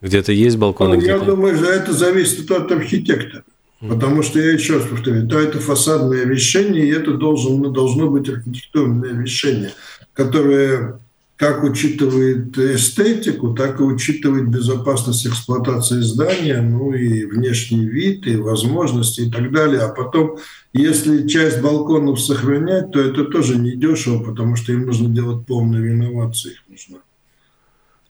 Где-то 0.00 0.32
есть 0.32 0.56
балконы, 0.56 0.94
ну, 0.94 1.00
где-то... 1.00 1.18
Я 1.18 1.24
думаю, 1.24 1.56
что 1.56 1.66
это 1.66 1.92
зависит 1.92 2.50
от 2.50 2.72
архитектора. 2.72 3.44
Потому 3.80 4.22
что, 4.22 4.40
я 4.40 4.52
еще 4.52 4.78
раз 4.78 4.86
повторю, 4.86 5.22
да, 5.22 5.38
это 5.40 5.58
фасадное 5.58 6.24
решение, 6.24 6.86
и 6.86 6.90
это 6.90 7.12
должен, 7.12 7.72
должно 7.74 8.08
быть 8.08 8.26
архитектурное 8.28 9.20
решение, 9.22 9.72
которое 10.16 11.00
как 11.36 11.62
учитывает 11.64 12.56
эстетику, 12.56 13.52
так 13.52 13.78
и 13.78 13.82
учитывает 13.82 14.48
безопасность 14.48 15.26
эксплуатации 15.26 16.00
здания, 16.00 16.62
ну 16.62 16.94
и 16.94 17.26
внешний 17.26 17.84
вид, 17.84 18.26
и 18.26 18.36
возможности 18.36 19.20
и 19.20 19.30
так 19.30 19.52
далее. 19.52 19.82
А 19.82 19.90
потом, 19.90 20.38
если 20.72 21.28
часть 21.28 21.60
балконов 21.60 22.20
сохранять, 22.20 22.90
то 22.90 23.00
это 23.00 23.24
тоже 23.26 23.58
недешево, 23.58 24.22
потому 24.22 24.56
что 24.56 24.72
им 24.72 24.86
нужно 24.86 25.10
делать 25.10 25.46
полную 25.46 25.84
реновацию. 25.84 26.54
Их 26.54 26.60
нужно 26.68 26.98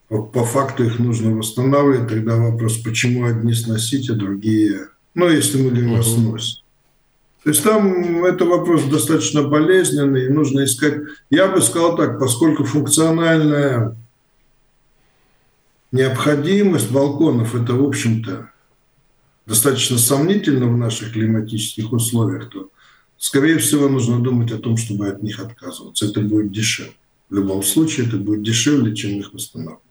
по, 0.08 0.22
по 0.22 0.44
факту 0.44 0.84
их 0.84 0.98
нужно 0.98 1.36
восстанавливать. 1.36 2.08
Тогда 2.08 2.36
вопрос, 2.36 2.78
почему 2.78 3.24
одни 3.24 3.54
сносить, 3.54 4.10
а 4.10 4.14
другие... 4.14 4.88
Ну, 5.14 5.28
если 5.28 5.60
мы 5.60 5.70
говорим 5.70 5.94
о 5.94 6.02
сносе. 6.02 6.58
То 7.46 7.50
есть 7.50 7.62
там 7.62 8.24
это 8.24 8.44
вопрос 8.44 8.82
достаточно 8.86 9.44
болезненный, 9.44 10.28
нужно 10.28 10.64
искать. 10.64 10.94
Я 11.30 11.46
бы 11.46 11.62
сказал 11.62 11.96
так, 11.96 12.18
поскольку 12.18 12.64
функциональная 12.64 13.96
необходимость 15.92 16.90
балконов 16.90 17.54
это, 17.54 17.74
в 17.74 17.86
общем-то, 17.86 18.50
достаточно 19.46 19.96
сомнительно 19.96 20.66
в 20.66 20.76
наших 20.76 21.12
климатических 21.12 21.92
условиях, 21.92 22.50
то, 22.50 22.68
скорее 23.16 23.58
всего, 23.58 23.88
нужно 23.88 24.18
думать 24.18 24.50
о 24.50 24.58
том, 24.58 24.76
чтобы 24.76 25.06
от 25.06 25.22
них 25.22 25.38
отказываться. 25.38 26.06
Это 26.06 26.22
будет 26.22 26.50
дешевле. 26.50 26.94
В 27.30 27.34
любом 27.36 27.62
случае, 27.62 28.08
это 28.08 28.16
будет 28.16 28.42
дешевле, 28.42 28.92
чем 28.92 29.20
их 29.20 29.32
восстанавливать. 29.32 29.82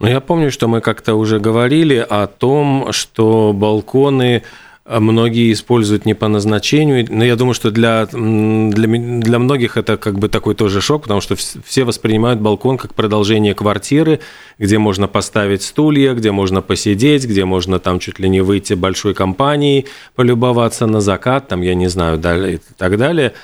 Но 0.00 0.08
я 0.08 0.20
помню, 0.20 0.50
что 0.50 0.66
мы 0.66 0.80
как-то 0.80 1.14
уже 1.14 1.38
говорили 1.38 2.04
о 2.10 2.26
том, 2.26 2.90
что 2.90 3.52
балконы 3.52 4.42
многие 4.86 5.52
используют 5.52 6.06
не 6.06 6.14
по 6.14 6.28
назначению. 6.28 7.06
Но 7.08 7.24
я 7.24 7.36
думаю, 7.36 7.54
что 7.54 7.70
для, 7.70 8.06
для, 8.06 9.20
для 9.20 9.38
многих 9.38 9.76
это 9.76 9.96
как 9.96 10.18
бы 10.18 10.28
такой 10.28 10.54
тоже 10.54 10.80
шок, 10.80 11.02
потому 11.02 11.20
что 11.20 11.36
все 11.36 11.84
воспринимают 11.84 12.40
балкон 12.40 12.78
как 12.78 12.94
продолжение 12.94 13.54
квартиры, 13.54 14.20
где 14.58 14.78
можно 14.78 15.06
поставить 15.06 15.62
стулья, 15.62 16.14
где 16.14 16.32
можно 16.32 16.62
посидеть, 16.62 17.24
где 17.24 17.44
можно 17.44 17.78
там 17.78 17.98
чуть 17.98 18.18
ли 18.18 18.28
не 18.28 18.40
выйти 18.40 18.74
большой 18.74 19.14
компанией, 19.14 19.86
полюбоваться 20.14 20.86
на 20.86 21.00
закат, 21.00 21.48
там, 21.48 21.62
я 21.62 21.74
не 21.74 21.88
знаю, 21.88 22.18
далее, 22.18 22.56
и 22.56 22.60
так 22.76 22.96
далее. 22.96 23.34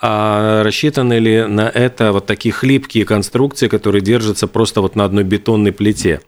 А 0.00 0.62
рассчитаны 0.62 1.18
ли 1.18 1.44
на 1.44 1.68
это 1.68 2.12
вот 2.12 2.26
такие 2.26 2.52
хлипкие 2.52 3.04
конструкции, 3.04 3.68
которые 3.68 4.02
держатся 4.02 4.46
просто 4.46 4.80
вот 4.80 4.94
на 4.94 5.04
одной 5.04 5.24
бетонной 5.24 5.72
плите? 5.72 6.20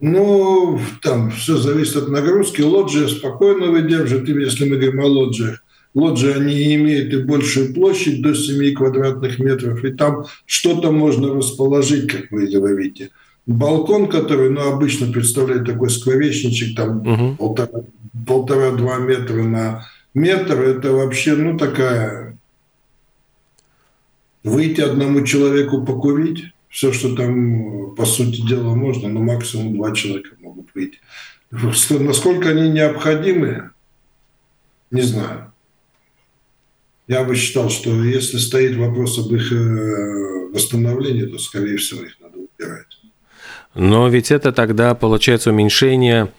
Ну, 0.00 0.80
там 1.02 1.30
все 1.30 1.56
зависит 1.56 1.96
от 1.96 2.08
нагрузки. 2.08 2.62
Лоджия 2.62 3.06
спокойно 3.08 3.66
выдержит, 3.66 4.28
если 4.28 4.68
мы 4.68 4.76
говорим 4.76 5.00
о 5.00 5.06
лоджиях. 5.06 5.62
лоджии, 5.94 6.32
они 6.32 6.74
имеют 6.74 7.12
и 7.12 7.22
большую 7.22 7.74
площадь 7.74 8.22
до 8.22 8.34
7 8.34 8.74
квадратных 8.74 9.38
метров, 9.38 9.84
и 9.84 9.92
там 9.92 10.24
что-то 10.46 10.90
можно 10.90 11.34
расположить, 11.34 12.10
как 12.10 12.30
вы 12.30 12.46
говорите. 12.46 13.10
Балкон, 13.46 14.08
который 14.08 14.48
ну, 14.50 14.72
обычно 14.72 15.12
представляет 15.12 15.66
такой 15.66 15.90
скворечничек, 15.90 16.76
там 16.76 17.06
угу. 17.06 17.36
полтора, 17.36 17.82
полтора-два 18.26 18.98
метра 18.98 19.42
на 19.42 19.86
метр, 20.14 20.60
это 20.62 20.92
вообще, 20.92 21.34
ну, 21.34 21.58
такая... 21.58 22.38
Выйти 24.42 24.80
одному 24.80 25.26
человеку 25.26 25.84
покурить, 25.84 26.44
все, 26.70 26.92
что 26.92 27.14
там, 27.14 27.94
по 27.96 28.06
сути 28.06 28.40
дела, 28.46 28.74
можно, 28.74 29.08
но 29.08 29.20
максимум 29.20 29.74
два 29.74 29.92
человека 29.92 30.30
могут 30.38 30.68
выйти. 30.74 30.98
Насколько 31.50 32.50
они 32.50 32.70
необходимы, 32.70 33.70
не 34.90 35.02
знаю. 35.02 35.52
Я 37.08 37.24
бы 37.24 37.34
считал, 37.34 37.70
что 37.70 38.04
если 38.04 38.38
стоит 38.38 38.76
вопрос 38.76 39.18
об 39.18 39.34
их 39.34 39.52
э, 39.52 40.48
восстановлении, 40.52 41.26
то, 41.26 41.38
скорее 41.38 41.76
всего, 41.76 42.02
их 42.02 42.16
надо 42.20 42.38
убирать. 42.38 42.86
Но 43.74 44.08
ведь 44.08 44.30
это 44.30 44.52
тогда 44.52 44.94
получается 44.94 45.50
уменьшение 45.50 46.32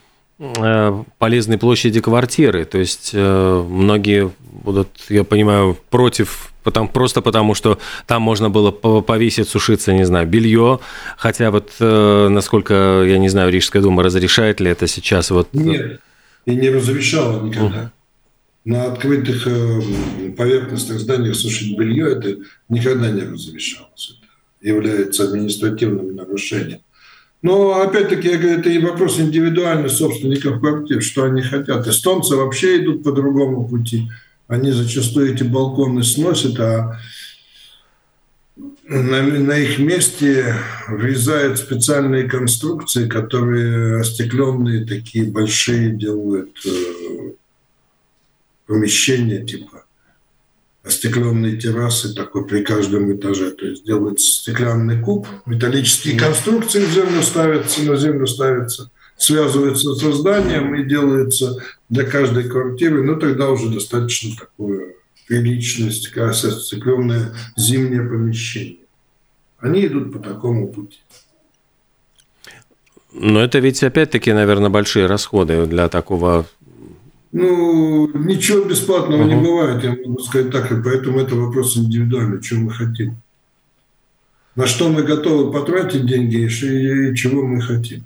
полезной 1.18 1.58
площади 1.58 2.00
квартиры. 2.00 2.64
То 2.64 2.78
есть 2.78 3.10
э, 3.12 3.64
многие 3.68 4.32
будут, 4.64 4.88
я 5.08 5.24
понимаю, 5.24 5.78
против 5.90 6.52
Потому, 6.62 6.88
просто 6.88 7.22
потому, 7.22 7.54
что 7.54 7.80
там 8.06 8.22
можно 8.22 8.48
было 8.48 8.70
повесить, 8.70 9.48
сушиться, 9.48 9.92
не 9.92 10.04
знаю, 10.04 10.28
белье. 10.28 10.78
Хотя 11.16 11.50
вот, 11.50 11.72
э, 11.80 12.28
насколько, 12.28 13.02
я 13.04 13.18
не 13.18 13.28
знаю, 13.28 13.50
Рижская 13.50 13.82
дума 13.82 14.04
разрешает 14.04 14.60
ли 14.60 14.70
это 14.70 14.86
сейчас? 14.86 15.30
Вот... 15.30 15.48
Нет, 15.52 16.00
и 16.46 16.54
не 16.54 16.70
разрешала 16.70 17.42
никогда. 17.42 17.76
Uh-huh. 17.76 17.88
На 18.64 18.84
открытых 18.84 19.44
поверхностных 20.36 21.00
зданиях 21.00 21.34
сушить 21.34 21.76
белье 21.76 22.12
это 22.12 22.36
никогда 22.68 23.10
не 23.10 23.22
разрешалось. 23.22 24.20
Это 24.60 24.68
является 24.68 25.24
административным 25.24 26.14
нарушением. 26.14 26.80
Но, 27.42 27.80
опять-таки, 27.80 28.28
я 28.28 28.38
говорю, 28.38 28.60
это 28.60 28.70
и 28.70 28.78
вопрос 28.78 29.18
индивидуальных 29.18 29.90
собственников 29.90 30.60
квартир, 30.60 31.02
что 31.02 31.24
они 31.24 31.42
хотят. 31.42 31.86
Эстонцы 31.88 32.36
вообще 32.36 32.78
идут 32.78 33.02
по 33.02 33.10
другому 33.10 33.66
пути. 33.68 34.08
Они 34.46 34.70
зачастую 34.70 35.34
эти 35.34 35.42
балконы 35.42 36.04
сносят, 36.04 36.58
а 36.60 36.98
на, 38.86 39.22
на 39.22 39.58
их 39.58 39.78
месте 39.78 40.54
врезают 40.88 41.58
специальные 41.58 42.28
конструкции, 42.28 43.08
которые 43.08 44.00
остекленные, 44.00 44.84
такие 44.84 45.24
большие 45.24 45.90
делают 45.90 46.56
э, 46.64 47.32
помещения, 48.66 49.44
типа 49.44 49.81
остекленные 50.84 51.56
террасы 51.56 52.14
такой 52.14 52.46
при 52.46 52.62
каждом 52.62 53.14
этаже. 53.16 53.50
То 53.52 53.66
есть 53.66 53.84
делается 53.84 54.30
стеклянный 54.32 55.00
куб, 55.00 55.26
металлические 55.46 56.18
конструкции 56.18 56.84
в 56.84 56.92
землю 56.92 57.22
ставятся, 57.22 57.82
на 57.82 57.96
землю 57.96 58.26
ставятся, 58.26 58.90
связываются 59.16 59.94
со 59.94 60.12
зданием 60.12 60.74
и 60.74 60.84
делаются 60.84 61.56
для 61.88 62.04
каждой 62.04 62.48
квартиры. 62.48 63.04
Ну, 63.04 63.16
тогда 63.16 63.50
уже 63.50 63.68
достаточно 63.68 64.30
такое 64.38 64.94
приличность, 65.28 66.14
остекленное 66.16 67.32
зимнее 67.56 68.02
помещение. 68.02 68.78
Они 69.58 69.86
идут 69.86 70.12
по 70.12 70.18
такому 70.18 70.72
пути. 70.72 70.98
Но 73.12 73.40
это 73.40 73.58
ведь 73.58 73.82
опять-таки, 73.82 74.32
наверное, 74.32 74.70
большие 74.70 75.06
расходы 75.06 75.66
для 75.66 75.88
такого 75.88 76.46
ну, 77.32 78.10
ничего 78.14 78.64
бесплатного 78.64 79.22
uh-huh. 79.22 79.34
не 79.34 79.42
бывает, 79.42 79.82
я 79.82 79.90
могу 79.90 80.18
сказать 80.18 80.50
так, 80.50 80.70
и 80.70 80.82
поэтому 80.82 81.18
это 81.18 81.34
вопрос 81.34 81.76
индивидуальный, 81.76 82.42
что 82.42 82.56
мы 82.56 82.70
хотим. 82.70 83.16
На 84.54 84.66
что 84.66 84.90
мы 84.90 85.02
готовы 85.02 85.50
потратить 85.50 86.04
деньги 86.04 86.36
и 86.36 87.16
чего 87.16 87.46
мы 87.46 87.62
хотим. 87.62 88.04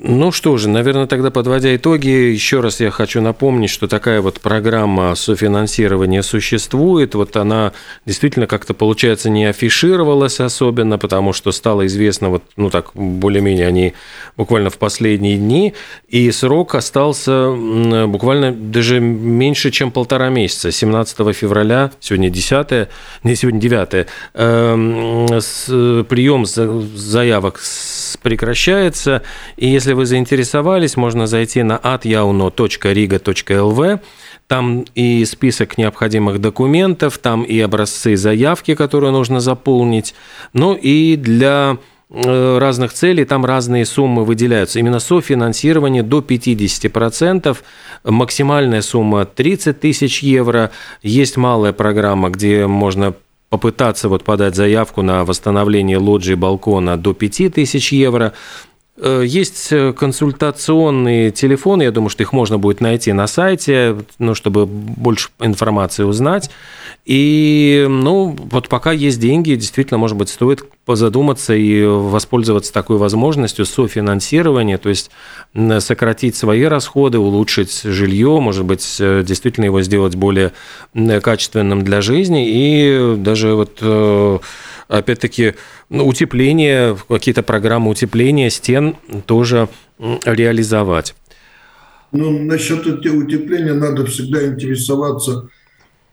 Ну 0.00 0.30
что 0.30 0.56
же, 0.58 0.68
наверное, 0.68 1.06
тогда 1.06 1.32
подводя 1.32 1.74
итоги, 1.74 2.08
еще 2.08 2.60
раз 2.60 2.78
я 2.78 2.90
хочу 2.90 3.20
напомнить, 3.20 3.70
что 3.70 3.88
такая 3.88 4.20
вот 4.20 4.40
программа 4.40 5.16
софинансирования 5.16 6.22
существует. 6.22 7.16
Вот 7.16 7.36
она 7.36 7.72
действительно 8.06 8.46
как-то, 8.46 8.74
получается, 8.74 9.28
не 9.28 9.46
афишировалась 9.46 10.38
особенно, 10.38 10.98
потому 10.98 11.32
что 11.32 11.50
стало 11.50 11.84
известно, 11.86 12.30
вот, 12.30 12.44
ну 12.56 12.70
так, 12.70 12.92
более-менее 12.94 13.66
они 13.66 13.94
буквально 14.36 14.70
в 14.70 14.78
последние 14.78 15.36
дни, 15.36 15.74
и 16.08 16.30
срок 16.30 16.76
остался 16.76 17.50
буквально 18.06 18.52
даже 18.52 19.00
меньше, 19.00 19.72
чем 19.72 19.90
полтора 19.90 20.28
месяца. 20.28 20.70
17 20.70 21.34
февраля, 21.34 21.90
сегодня 21.98 22.30
10, 22.30 22.88
не 23.24 23.34
сегодня 23.34 23.60
9, 23.60 24.06
эм, 24.34 25.26
прием 26.04 26.46
заявок 26.46 27.60
прекращается, 28.22 29.22
и 29.56 29.68
если 29.68 29.92
вы 29.92 30.06
заинтересовались, 30.06 30.96
можно 30.96 31.26
зайти 31.26 31.62
на 31.62 31.76
atyauno.riga.lv, 31.76 34.00
там 34.46 34.84
и 34.94 35.24
список 35.24 35.78
необходимых 35.78 36.40
документов, 36.40 37.18
там 37.18 37.42
и 37.42 37.58
образцы 37.60 38.16
заявки, 38.16 38.74
которые 38.74 39.12
нужно 39.12 39.40
заполнить. 39.40 40.14
Ну 40.52 40.74
и 40.74 41.16
для 41.16 41.78
э, 42.10 42.58
разных 42.58 42.92
целей, 42.92 43.24
там 43.24 43.44
разные 43.44 43.84
суммы 43.84 44.24
выделяются. 44.24 44.78
Именно 44.78 45.00
софинансирование 45.00 46.02
до 46.02 46.20
50%, 46.20 47.56
максимальная 48.04 48.82
сумма 48.82 49.26
30 49.26 49.80
тысяч 49.80 50.22
евро. 50.22 50.70
Есть 51.02 51.36
малая 51.36 51.72
программа, 51.72 52.30
где 52.30 52.66
можно 52.66 53.14
попытаться 53.50 54.08
вот 54.08 54.24
подать 54.24 54.54
заявку 54.54 55.02
на 55.02 55.24
восстановление 55.24 55.98
лоджии 55.98 56.34
балкона 56.34 56.96
до 56.96 57.14
5000 57.14 57.92
евро. 57.92 58.34
Э, 59.00 59.22
есть 59.24 59.68
э, 59.70 59.92
консультационные 59.92 61.30
телефоны, 61.30 61.84
я 61.84 61.92
думаю, 61.92 62.10
что 62.10 62.24
их 62.24 62.32
можно 62.32 62.58
будет 62.58 62.80
найти 62.80 63.12
на 63.12 63.28
сайте, 63.28 63.96
ну, 64.18 64.34
чтобы 64.34 64.66
больше 64.66 65.28
информации 65.38 66.02
узнать. 66.02 66.50
И, 67.04 67.86
ну, 67.88 68.36
вот 68.50 68.68
пока 68.68 68.90
есть 68.90 69.20
деньги, 69.20 69.54
действительно, 69.54 69.98
может 69.98 70.16
быть, 70.16 70.28
стоит 70.28 70.64
позадуматься 70.84 71.54
и 71.54 71.84
воспользоваться 71.84 72.72
такой 72.72 72.96
возможностью 72.96 73.66
софинансирования, 73.66 74.78
то 74.78 74.88
есть 74.88 75.10
сократить 75.78 76.34
свои 76.34 76.64
расходы, 76.64 77.18
улучшить 77.18 77.82
жилье, 77.84 78.40
может 78.40 78.64
быть, 78.64 78.96
э, 78.98 79.22
действительно 79.24 79.66
его 79.66 79.80
сделать 79.82 80.16
более 80.16 80.52
качественным 81.22 81.84
для 81.84 82.00
жизни 82.00 82.48
и 82.48 83.14
даже 83.16 83.54
вот 83.54 84.42
опять-таки, 84.88 85.54
ну, 85.88 86.06
утепление, 86.06 86.96
какие-то 87.08 87.42
программы 87.42 87.90
утепления 87.90 88.50
стен 88.50 88.96
тоже 89.26 89.68
реализовать. 89.98 91.14
Ну, 92.10 92.42
насчет 92.44 92.86
утепления 92.86 93.74
надо 93.74 94.06
всегда 94.06 94.46
интересоваться 94.46 95.48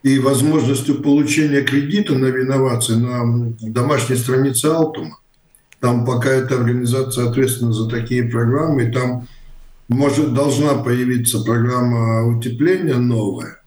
и 0.04 0.20
возможностью 0.20 1.02
получения 1.02 1.62
кредита 1.62 2.14
на 2.14 2.28
реновацию 2.28 3.00
на 3.00 3.54
домашней 3.62 4.18
странице 4.18 4.68
Алтума. 4.68 5.18
Там 5.80 6.06
пока 6.06 6.30
эта 6.30 6.56
организация 6.56 7.30
ответственна 7.30 7.74
за 7.74 7.90
такие 7.90 8.24
программы, 8.24 8.84
и 8.84 8.92
там 8.92 9.28
может, 9.88 10.34
должна 10.34 10.76
появиться 10.76 11.42
программа 11.42 12.26
утепления 12.26 12.96
новая, 12.96 13.62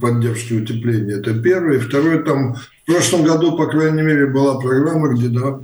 поддержки 0.00 0.54
утепления. 0.54 1.18
Это 1.18 1.34
первое. 1.34 1.78
Второе, 1.78 2.22
там 2.22 2.54
в 2.54 2.86
прошлом 2.86 3.24
году, 3.24 3.56
по 3.56 3.66
крайней 3.66 4.02
мере, 4.02 4.26
была 4.26 4.58
программа, 4.58 5.08
где 5.08 5.28
да, 5.28 5.60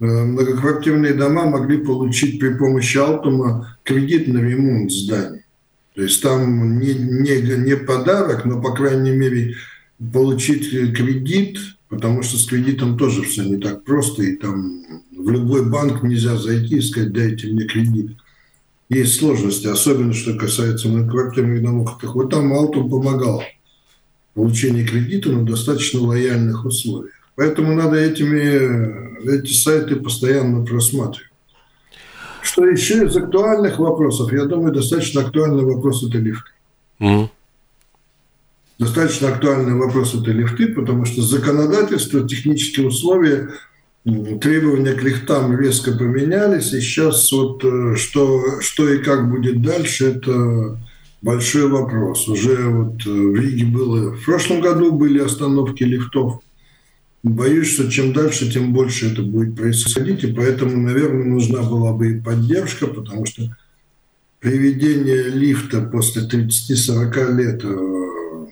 э, 0.00 0.04
многоквартирные 0.04 1.14
дома 1.14 1.46
могли 1.46 1.78
получить 1.78 2.38
при 2.38 2.54
помощи 2.54 2.98
Алтума 2.98 3.76
кредит 3.82 4.28
на 4.28 4.38
ремонт 4.38 4.92
зданий. 4.92 5.42
То 5.94 6.02
есть 6.02 6.22
там 6.22 6.78
не, 6.78 6.94
не, 6.94 7.56
не 7.56 7.76
подарок, 7.76 8.44
но, 8.44 8.60
по 8.60 8.74
крайней 8.74 9.12
мере, 9.12 9.54
получить 10.12 10.70
кредит, 10.70 11.58
потому 11.88 12.22
что 12.22 12.36
с 12.36 12.46
кредитом 12.46 12.98
тоже 12.98 13.22
все 13.22 13.44
не 13.44 13.56
так 13.56 13.82
просто, 13.84 14.22
и 14.22 14.36
там 14.36 14.82
в 15.16 15.30
любой 15.30 15.68
банк 15.68 16.02
нельзя 16.02 16.36
зайти 16.36 16.76
и 16.76 16.82
сказать, 16.82 17.12
дайте 17.12 17.48
мне 17.48 17.64
кредит. 17.64 18.12
Есть 18.88 19.18
сложности, 19.18 19.66
особенно 19.66 20.12
что 20.12 20.34
касается 20.34 20.88
многоквартирных 20.88 21.62
домов. 21.62 21.98
Так 22.00 22.14
вот 22.14 22.30
там 22.30 22.52
Алтум 22.52 22.88
помогал 22.88 23.42
получения 24.34 24.84
кредита 24.84 25.30
на 25.30 25.44
достаточно 25.44 26.00
лояльных 26.00 26.64
условиях. 26.64 27.14
Поэтому 27.34 27.74
надо 27.74 27.96
этими, 27.96 29.28
эти 29.28 29.52
сайты 29.52 29.96
постоянно 29.96 30.64
просматривать. 30.64 31.30
Что 32.42 32.64
еще 32.64 33.04
из 33.04 33.16
актуальных 33.16 33.78
вопросов? 33.78 34.32
Я 34.32 34.44
думаю, 34.44 34.72
достаточно 34.72 35.22
актуальный 35.22 35.64
вопрос– 35.64 36.04
это 36.08 36.18
лифты. 36.18 36.50
Mm. 37.00 37.28
Достаточно 38.78 39.28
актуальный 39.28 39.74
вопрос– 39.74 40.14
это 40.20 40.30
лифты, 40.30 40.68
потому 40.68 41.06
что 41.06 41.22
законодательство, 41.22 42.26
технические 42.26 42.86
условия 42.86 43.50
требования 44.06 44.92
к 44.92 45.02
лифтам 45.02 45.58
резко 45.58 45.90
поменялись, 45.92 46.72
и 46.72 46.80
сейчас 46.80 47.30
вот 47.32 47.64
э, 47.64 47.96
что, 47.96 48.60
что 48.60 48.88
и 48.88 48.98
как 48.98 49.28
будет 49.28 49.62
дальше, 49.62 50.12
это 50.12 50.78
большой 51.22 51.68
вопрос. 51.68 52.28
Уже 52.28 52.68
вот 52.68 53.04
э, 53.04 53.10
в 53.10 53.34
Риге 53.34 53.66
было, 53.66 54.12
в 54.12 54.24
прошлом 54.24 54.60
году 54.60 54.92
были 54.92 55.18
остановки 55.18 55.82
лифтов. 55.82 56.40
Боюсь, 57.24 57.74
что 57.74 57.90
чем 57.90 58.12
дальше, 58.12 58.48
тем 58.48 58.72
больше 58.72 59.10
это 59.10 59.22
будет 59.22 59.56
происходить, 59.56 60.22
и 60.22 60.32
поэтому, 60.32 60.76
наверное, 60.76 61.24
нужна 61.24 61.62
была 61.62 61.92
бы 61.92 62.12
и 62.12 62.20
поддержка, 62.20 62.86
потому 62.86 63.26
что 63.26 63.56
приведение 64.38 65.30
лифта 65.30 65.80
после 65.80 66.22
30-40 66.22 67.36
лет 67.36 67.64
э, 67.64 68.46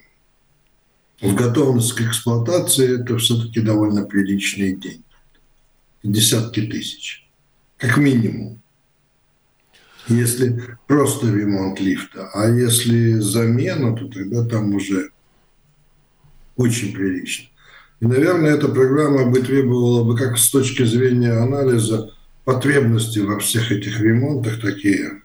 в 1.21 1.35
готовность 1.37 1.93
к 1.93 2.01
эксплуатации– 2.01 3.01
это 3.01 3.17
все-таки 3.19 3.61
довольно 3.61 4.03
приличные 4.03 4.75
деньги 4.75 5.05
десятки 6.05 6.63
тысяч, 6.63 7.29
как 7.79 7.97
минимум. 7.97 8.61
Если 10.07 10.77
просто 10.87 11.27
ремонт 11.27 11.81
лифта, 11.81 12.29
а 12.35 12.49
если 12.49 13.15
замена, 13.21 13.97
то 13.97 14.07
тогда 14.09 14.45
там 14.45 14.75
уже 14.75 15.11
очень 16.57 16.93
прилично. 16.93 17.47
И, 18.01 18.07
наверное, 18.07 18.55
эта 18.55 18.69
программа 18.69 19.25
бы 19.31 19.41
требовала 19.41 20.05
бы, 20.05 20.17
как 20.17 20.37
с 20.37 20.51
точки 20.51 20.85
зрения 20.85 21.33
анализа 21.33 22.13
потребности 22.45 23.21
во 23.21 23.39
всех 23.39 23.73
этих 23.73 23.99
ремонтах, 23.99 24.61
такие 24.61 25.23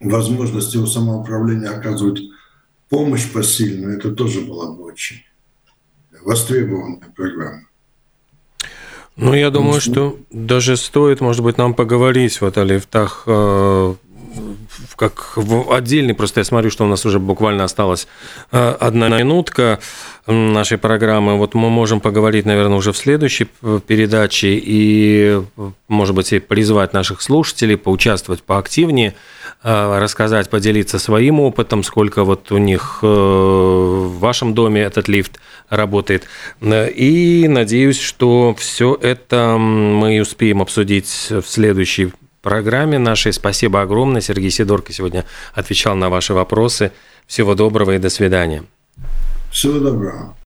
возможности 0.00 0.76
у 0.76 0.86
самоуправления 0.86 1.70
оказывать 1.70 2.20
помощь 2.90 3.32
посильную, 3.32 3.96
это 3.96 4.12
тоже 4.12 4.42
была 4.42 4.70
бы 4.70 4.84
очень 4.84 5.22
востребованная 6.22 7.08
программа. 7.16 7.67
Ну, 9.18 9.34
я 9.34 9.50
думаю, 9.50 9.80
что 9.80 10.16
даже 10.30 10.76
стоит, 10.76 11.20
может 11.20 11.42
быть, 11.42 11.58
нам 11.58 11.74
поговорить 11.74 12.40
вот 12.40 12.56
о 12.56 12.62
лифтах 12.64 13.24
э, 13.26 13.94
как 14.98 15.36
в 15.36 15.72
отдельный, 15.72 16.12
просто 16.12 16.40
я 16.40 16.44
смотрю, 16.44 16.70
что 16.70 16.84
у 16.84 16.88
нас 16.88 17.06
уже 17.06 17.20
буквально 17.20 17.64
осталась 17.64 18.08
э, 18.50 18.76
одна 18.80 19.08
минутка 19.08 19.78
нашей 20.26 20.76
программы. 20.76 21.38
Вот 21.38 21.54
мы 21.54 21.70
можем 21.70 22.00
поговорить, 22.00 22.44
наверное, 22.44 22.76
уже 22.76 22.92
в 22.92 22.96
следующей 22.96 23.46
э, 23.62 23.80
передаче 23.86 24.60
и, 24.60 25.40
может 25.86 26.16
быть, 26.16 26.32
и 26.32 26.40
призвать 26.40 26.92
наших 26.92 27.22
слушателей 27.22 27.76
поучаствовать 27.76 28.42
поактивнее, 28.42 29.14
рассказать, 29.62 30.50
поделиться 30.50 30.98
своим 30.98 31.40
опытом, 31.40 31.82
сколько 31.82 32.24
вот 32.24 32.52
у 32.52 32.58
них 32.58 32.98
в 33.02 34.18
вашем 34.18 34.54
доме 34.54 34.82
этот 34.82 35.08
лифт 35.08 35.40
работает. 35.68 36.24
И 36.62 37.46
надеюсь, 37.48 38.00
что 38.00 38.54
все 38.58 38.96
это 39.00 39.56
мы 39.58 40.20
успеем 40.20 40.62
обсудить 40.62 41.28
в 41.30 41.44
следующей 41.46 42.12
программе 42.42 42.98
нашей. 42.98 43.32
Спасибо 43.32 43.82
огромное. 43.82 44.20
Сергей 44.20 44.50
Сидорко 44.50 44.92
сегодня 44.92 45.24
отвечал 45.54 45.96
на 45.96 46.08
ваши 46.10 46.34
вопросы. 46.34 46.92
Всего 47.26 47.54
доброго 47.54 47.92
и 47.92 47.98
до 47.98 48.10
свидания. 48.10 48.64
Всего 49.50 49.78
доброго. 49.78 50.36